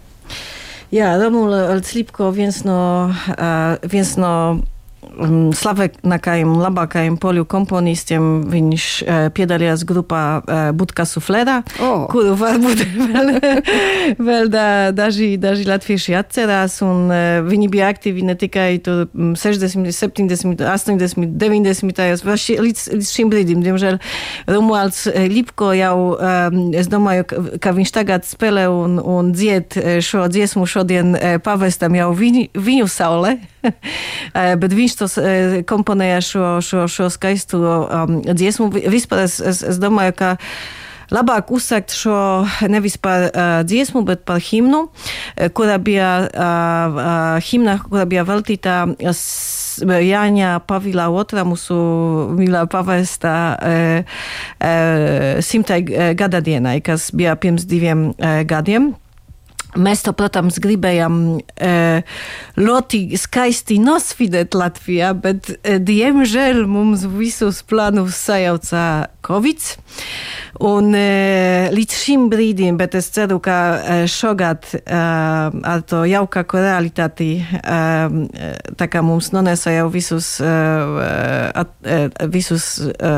Jā, 0.91 1.13
Romualds 1.21 1.95
Lipko 1.95 2.33
viens 2.35 2.65
no, 2.67 3.07
uh, 3.07 3.79
viens 3.87 4.17
no 4.19 4.33
slavenākajiem, 5.57 6.55
labākajiem 6.61 7.17
poļu 7.21 7.45
komponistiem. 7.49 8.27
Viņš 8.51 8.87
uh, 9.03 9.27
piedalījās 9.35 9.85
grupā 9.87 10.23
uh, 10.39 10.63
Budka 10.77 11.07
Suflera, 11.09 11.61
Oh. 11.81 12.07
kuru 12.11 12.35
varbūt 12.41 12.83
vēl, 12.97 13.33
vēl 14.19 14.51
da, 14.53 14.65
daži, 14.95 15.35
daži 15.41 15.67
latvieši 15.69 16.17
atcerās. 16.19 16.79
Un, 16.85 17.07
uh, 17.11 17.39
viņi 17.47 17.71
bija 17.73 17.91
aktīvi 17.93 18.25
ne 18.27 18.37
tikai 18.39 18.69
tur, 18.83 19.05
mm, 19.13 19.35
60, 19.39 19.91
70, 19.95 20.65
80, 20.65 21.37
90. 21.37 21.97
gados, 21.97 22.47
līdz, 22.49 22.87
līdz 22.95 23.11
šim 23.11 23.31
brīdim. 23.31 23.63
Diemžēl 23.65 23.99
Romualds 24.47 25.07
eh, 25.07 25.27
Lipko 25.31 25.71
jau, 25.75 26.15
um, 26.15 26.59
es 26.77 26.89
domāju, 26.91 27.27
ka, 27.29 27.43
ka 27.63 27.73
viņš 27.77 27.93
tagad 27.95 28.27
spēlē 28.27 28.67
un, 28.71 28.97
un 29.01 29.33
dzied 29.35 29.77
eh, 29.79 29.99
šo 30.03 30.27
dziesmu 30.31 30.67
šodien 30.69 31.15
eh, 31.15 31.37
pavestam 31.43 31.95
jau 31.97 32.11
viņu, 32.17 32.49
viņu 32.55 32.89
saulē. 32.91 33.37
Eh, 34.37 34.55
Bet 34.59 34.73
viņš 34.75 34.93
to 34.99 35.05
eh, 35.21 35.53
komponēja 35.67 36.19
šo, 36.21 36.47
šo, 36.61 36.83
šo 36.91 37.07
skaisto 37.09 37.57
um, 37.61 38.19
dziesmu. 38.21 38.67
Vi- 38.75 38.85
Vispār 38.91 39.23
es, 39.25 39.39
es, 39.39 39.63
es 39.63 39.79
domāju, 39.81 40.13
ka 40.19 40.33
labāk 41.13 41.47
uzsākt 41.55 41.93
šo 41.95 42.13
nevis 42.67 42.97
par 42.99 43.29
uh, 43.31 43.61
dziesmu, 43.63 44.01
bet 44.05 44.25
par 44.27 44.41
himnu, 44.43 44.83
eh, 45.39 45.47
kurā 45.49 45.77
bija 45.81 46.09
uh, 46.27 46.99
uh, 46.99 47.39
himna, 47.47 47.77
kurā 47.87 48.03
bija 48.11 48.25
veltīta 48.27 48.81
s- 49.13 49.79
Jāņa 49.87 50.55
Pavila 50.67 51.05
otrā 51.13 51.43
mūsu 51.47 51.75
mīlā 52.33 52.63
pavesta 52.69 53.33
uh, 53.55 54.15
uh, 54.59 55.41
simtai 55.45 55.81
uh, 55.85 56.11
gada 56.17 56.41
dienai, 56.43 56.79
kas 56.81 57.11
bija 57.15 57.35
pirms 57.39 57.65
diviem 57.69 58.09
uh, 58.17 58.41
gadiem. 58.49 58.91
Mēs 59.75 59.99
to, 60.05 60.13
protams, 60.15 60.61
gribējām 60.63 61.15
e, 61.43 61.71
ļoti 62.55 63.01
skaisti 63.19 63.75
nosvidēt 63.83 64.55
Latvijā, 64.55 65.11
bet, 65.19 65.49
e, 65.59 65.75
diemžēl, 65.83 66.63
mums 66.71 67.03
visus 67.17 67.59
plānus 67.67 68.15
sajauca 68.15 69.09
Covid. 69.27 69.67
Un 70.63 70.95
e, 70.95 71.67
līdz 71.75 71.99
šim 71.99 72.29
brīdim, 72.31 72.79
bet 72.79 72.95
es 72.95 73.11
ceru, 73.11 73.41
ka 73.43 73.57
e, 73.75 73.99
šogad 74.09 74.71
e, 74.71 74.81
ar 74.95 75.83
to 75.85 76.05
jaukāko 76.07 76.63
realitāti, 76.63 77.33
e, 77.43 77.81
tā 78.79 78.87
kā 78.87 79.03
mums 79.03 79.33
nonesa 79.35 79.75
jau 79.75 79.89
visus, 79.91 80.37
e, 80.39 80.53
at, 81.51 81.75
e, 81.83 81.99
visus 82.31 82.77
e, 82.87 83.13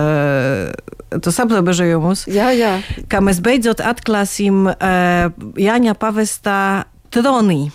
tos 1.18 1.40
aprobežojumus, 1.42 2.28
jā, 2.30 2.52
jā. 2.54 2.78
ka 3.10 3.22
mēs 3.26 3.42
beidzot 3.44 3.82
atklāsim 3.82 4.68
e, 4.70 4.74
Jāņa 5.60 5.96
pavestā 6.00 6.60
tronī. 7.14 7.70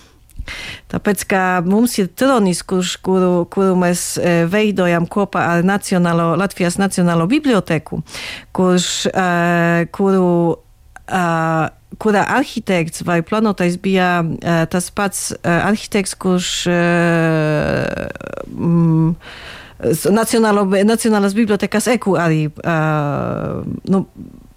Tāpēc, 0.92 1.24
ka 1.28 1.42
mums 1.64 1.96
ir 1.98 2.10
tronis, 2.12 2.60
kurš, 2.68 2.98
kuru, 3.04 3.46
kuru 3.50 3.74
mēs 3.80 4.18
veidojam 4.52 5.06
kopā 5.10 5.46
ar 5.54 5.64
Nacionālo, 5.66 6.34
Latvijas 6.36 6.76
Nacionālo 6.76 7.24
biblioteku, 7.30 8.02
kurš, 8.52 8.90
kuru, 9.96 10.28
kurā 12.04 12.26
arhitekts 12.36 13.04
vai 13.08 13.22
planotais 13.24 13.80
bija 13.80 14.20
tas 14.70 14.90
pats 14.92 15.30
arhitekts, 15.42 16.14
kurš 16.20 16.52
mm, 18.52 19.10
Bibliotekas 21.34 21.88
EKU 21.96 22.14
arī 22.20 22.46
uh, 22.48 23.64
nu, 23.90 24.04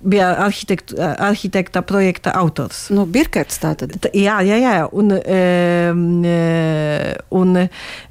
bija 0.07 0.35
arhitekt, 0.45 0.93
arhitekta 0.99 1.81
projekta 1.81 2.31
autors. 2.35 2.87
Nu, 2.93 3.05
Birkerts 3.09 3.59
tātad. 3.61 3.95
Tā, 4.01 4.11
jā, 4.15 4.39
jā, 4.45 4.59
jā. 4.61 4.75
Un, 4.93 5.15
e, 5.17 7.15
un 7.33 7.57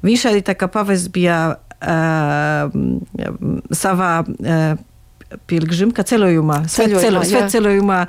viņš 0.05 0.27
arī 0.31 0.43
tā 0.45 0.57
kā 0.59 0.69
pavests 0.71 1.11
bija 1.13 1.39
e, 1.79 1.97
savā 3.77 4.11
e, 4.27 4.59
pielgrimka 5.49 6.05
ceļojumā, 6.07 6.61
ceļojumā, 6.71 7.47
ceļojumā 7.51 8.01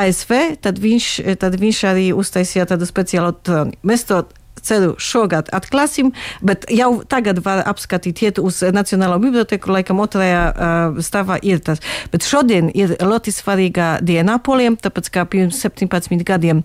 ASV, 0.00 0.34
tad 0.62 0.78
viņš, 0.82 1.08
tad 1.42 1.56
viņš 1.58 1.80
arī 1.90 2.10
uztaisīja 2.14 2.68
tādu 2.70 2.86
speciālu 2.86 3.34
troni. 3.42 3.78
Mēs 3.86 4.06
to 4.10 4.22
ceru 4.66 4.94
šogad 5.02 5.50
atklāsim, 5.54 6.12
bet 6.44 6.66
jau 6.72 7.02
tagad 7.08 7.40
var 7.44 7.62
apskatīt, 7.68 8.22
iet 8.26 8.40
uz 8.42 8.62
Nacionālo 8.74 9.18
biblioteku, 9.22 9.72
laikam 9.72 10.00
otrajā 10.02 10.42
uh, 10.50 11.00
stāvā 11.04 11.38
ir 11.46 11.62
tas. 11.64 11.82
Bet 12.12 12.26
šodien 12.26 12.70
ir 12.74 12.96
ļoti 13.00 13.34
svarīga 13.34 13.96
diena 14.04 14.38
poliem, 14.42 14.76
tāpēc 14.80 15.10
kā 15.14 15.26
pirms 15.30 15.60
17 15.62 16.26
gadiem 16.26 16.62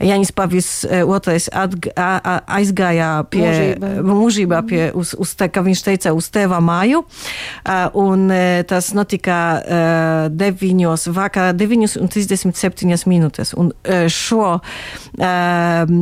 Janis 0.00 0.32
Pavis 0.34 0.70
a, 0.88 2.36
aizgāja 2.58 3.10
pie 3.30 3.46
mūžībā, 4.02 4.62
pie, 4.68 4.82
uz, 4.98 5.14
uz 5.18 5.34
tā, 5.38 5.48
kā 5.52 5.64
viņš 5.64 5.84
teica, 5.86 6.14
uz 6.16 6.28
tēva 6.32 6.60
māju, 6.64 7.04
uh, 7.04 7.88
un 7.98 8.28
tas 8.68 8.92
notika 8.96 9.38
uh, 9.60 10.28
9 10.32 11.12
vakarā 11.12 11.52
9 11.56 11.98
un 12.00 12.10
37 12.12 13.06
minūtes. 13.10 13.54
Un 13.58 13.72
uh, 13.72 14.06
šo, 14.12 14.58
uh, 14.58 15.94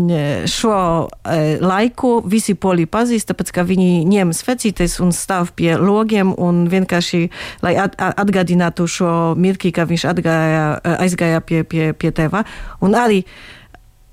šo 0.50 0.76
uh, 0.76 1.39
laiku 1.62 2.20
visi 2.26 2.54
poli 2.54 2.86
pazīst, 2.90 3.30
tāpēc 3.30 3.52
ka 3.56 3.64
viņi 3.68 4.06
ņem 4.08 4.34
svecītes 4.36 4.98
un 5.04 5.14
stāv 5.16 5.52
pie 5.58 5.74
logiem 5.80 6.32
un 6.38 6.64
vienkārši, 6.70 7.22
lai 7.64 7.76
at, 7.80 7.96
atgādinātu 7.98 8.88
šo 8.90 9.14
mirkli, 9.38 9.72
ka 9.74 9.86
viņš 9.90 10.06
atgāja, 10.12 10.66
aizgāja 10.98 11.40
pie, 11.44 11.64
pie, 11.64 11.90
pie 11.94 12.12
tēva. 12.14 12.44
Un 12.84 12.98
arī 12.98 13.24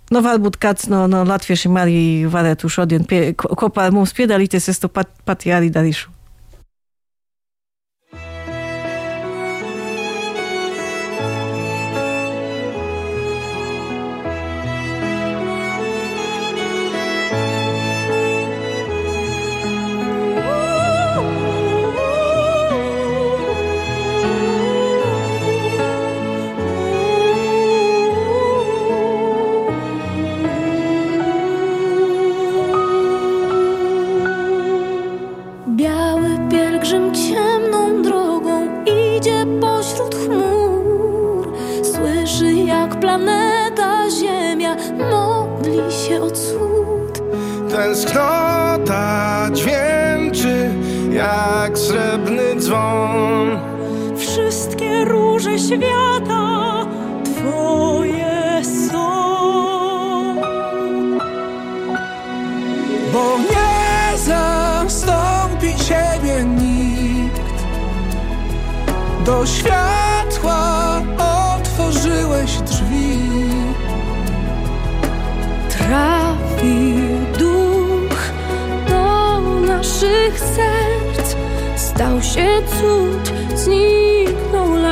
Nu, 0.08 0.22
varbūt 0.24 0.56
kāds 0.56 0.86
no, 0.88 1.02
no 1.12 1.26
latviešiem 1.28 1.76
arī 1.82 2.02
varētu 2.32 2.70
šodien 2.72 3.04
pie, 3.04 3.34
kopā 3.36 3.90
ar 3.90 3.96
mums 3.96 4.16
piedalīties. 4.16 4.70
Es 4.72 4.80
to 4.80 4.88
pat, 4.88 5.12
pati 5.28 5.52
arī 5.52 5.68
darīšu. 5.68 6.17
Tęsknota 47.88 49.48
dźwięczy 49.54 50.70
jak 51.12 51.78
srebrny 51.78 52.56
dzwon. 52.56 53.60
Wszystkie 54.18 55.06
róże 55.06 55.60
świata 55.60 56.86
Twoje 57.24 58.62
są. 58.90 59.08
Bo 63.14 63.38
nie 63.38 64.18
zastąpi 64.18 65.76
Ciebie 65.76 66.44
nikt. 66.44 67.42
Do 69.26 69.46
światła 69.46 70.07
stał 81.98 82.22
się 82.22 82.48
cud, 82.68 83.34
zniknął 83.56 84.74
lęk. 84.74 84.87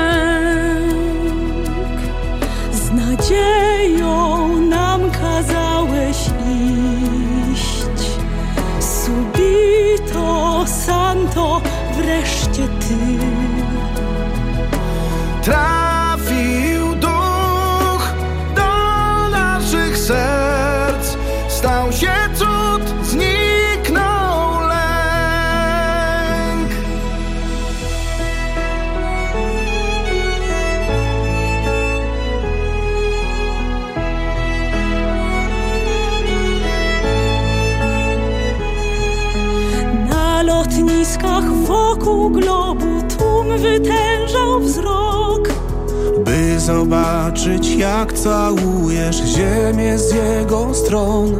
Jak 47.78 48.14
całujesz 48.14 49.16
ziemię 49.16 49.98
z 49.98 50.14
jego 50.14 50.74
stron. 50.74 51.36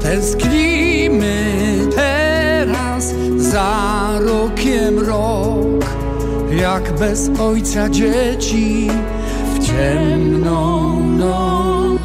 Tęsknimy 0.00 1.54
teraz 1.96 3.14
za 3.36 4.08
rokiem 4.20 4.98
rok, 4.98 5.84
jak 6.50 6.92
bez 6.98 7.30
ojca 7.40 7.88
dzieci 7.88 8.90
w 9.54 9.66
ciemną 9.66 11.00
noc. 11.00 12.00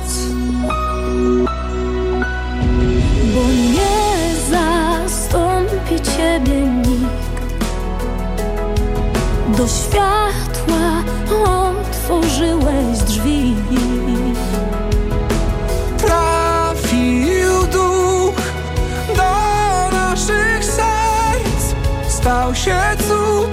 Bo 3.33 3.41
nie 3.73 4.35
zastąpi 4.51 5.95
ciebie 5.95 6.61
nikt. 6.61 7.31
Do 9.57 9.67
światła 9.67 11.03
otworzyłeś 12.11 12.97
drzwi. 12.99 13.10
Trafił 15.97 17.67
duch 17.71 18.35
do 19.17 19.31
naszych 19.91 20.65
serc, 20.65 21.75
stał 22.07 22.55
się 22.55 22.79
cud, 23.07 23.50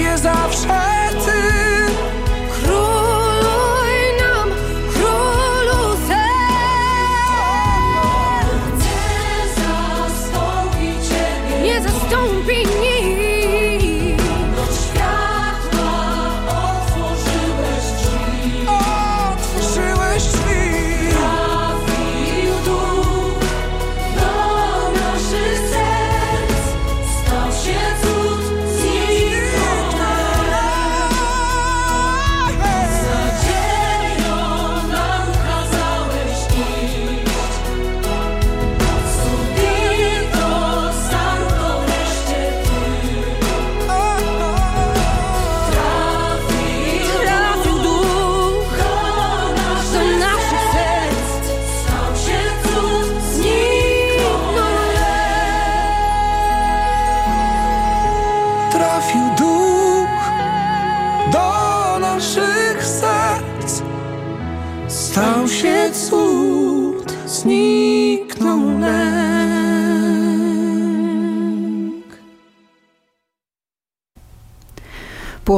nie 0.00 0.18
zawsze 0.18 0.89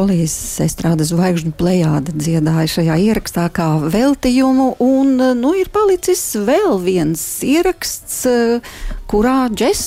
Polijas 0.03 0.35
estrādes 0.59 1.13
zvaigžņu 1.13 1.53
plējāde 1.55 2.11
dziedāja 2.19 2.71
šajā 2.73 2.97
ierakstā 3.05 3.45
kā 3.55 3.69
veltījumu, 3.87 4.73
un 4.83 5.13
nu, 5.39 5.53
ir 5.55 5.71
palicis 5.71 6.25
vēl 6.43 6.81
viens 6.83 7.23
ieraksts, 7.47 8.25
kurā 9.07 9.37
džeks 9.55 9.85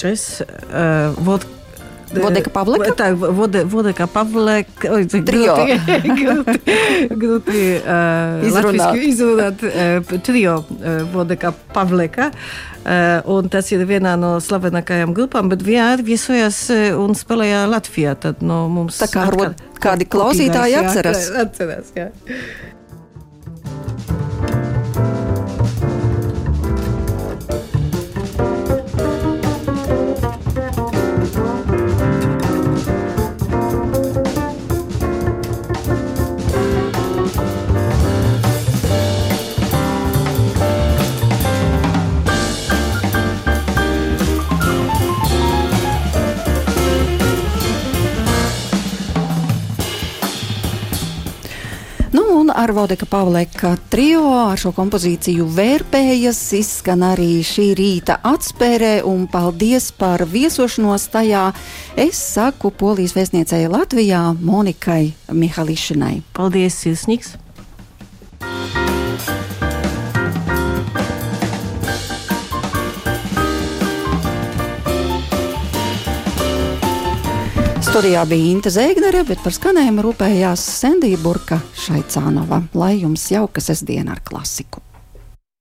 Čes, 0.00 0.26
uh, 0.44 1.16
vod, 2.12 2.22
Vodeka 2.24 2.50
Pavleka? 2.54 2.94
Tak, 2.98 3.14
vode, 3.38 3.62
Vodeka 3.70 4.06
Pavleka. 4.10 4.90
Oj, 4.96 5.06
Trio. 5.26 5.54
grūti 7.20 7.62
uh, 7.78 8.44
Izrunāt. 8.46 8.78
latviski 8.80 9.10
izrunāt. 9.12 9.64
Uh, 9.64 10.18
trio 10.26 10.56
uh, 10.64 11.00
Vodeka 11.12 11.52
Pavleka. 11.74 12.30
Uh, 12.80 13.20
un 13.36 13.48
tas 13.52 13.68
ir 13.74 13.82
vienā 13.88 14.14
no 14.18 14.36
slavenākajām 14.40 15.12
grupām, 15.16 15.50
bet 15.52 15.60
vienmēr 15.66 16.00
viesojas 16.06 16.62
uh, 16.72 16.86
un 17.00 17.12
spēlēja 17.18 17.66
Latvijā. 17.70 18.14
Tad 18.20 18.40
no 18.42 18.62
mums 18.72 18.98
Tā 19.02 19.10
kā 19.12 19.26
atkal- 19.28 19.54
kādi 19.80 20.08
klausītāji 20.10 20.78
atceras. 20.80 21.28
Atceras, 21.44 21.92
jā. 21.96 22.08
Ar 52.60 52.72
Vodeka 52.72 53.06
Pavleka 53.06 53.70
trio 53.88 54.20
ar 54.36 54.58
šo 54.60 54.74
kompozīciju 54.76 55.46
vērpējas 55.56 56.40
izskan 56.58 57.00
arī 57.08 57.40
šī 57.46 57.70
rīta 57.78 58.18
atspērē, 58.26 58.98
un 59.08 59.24
paldies 59.32 59.88
par 59.96 60.26
viesošanos 60.28 61.08
tajā. 61.14 61.46
Es 61.96 62.20
saku 62.34 62.68
Polijas 62.70 63.16
vēstniecei 63.16 63.64
Latvijā 63.72 64.26
Monikai 64.44 65.14
Mihališinai. 65.32 66.18
Paldies, 66.36 66.76
Sirsnīgs! 66.84 67.38
Studijā 77.90 78.20
bija 78.30 78.52
Inte 78.52 78.70
Zēgnere, 78.70 79.24
bet 79.26 79.40
par 79.42 79.50
skanējumu 79.50 80.04
rūpējās 80.06 80.62
Sendija 80.76 81.18
Burka 81.18 81.58
Šaicānova. 81.74 82.60
Lai 82.78 82.92
jums 83.00 83.24
jauka 83.32 83.58
sestdiena 83.64 84.14
ar 84.14 84.22
klasiku! 84.22 84.84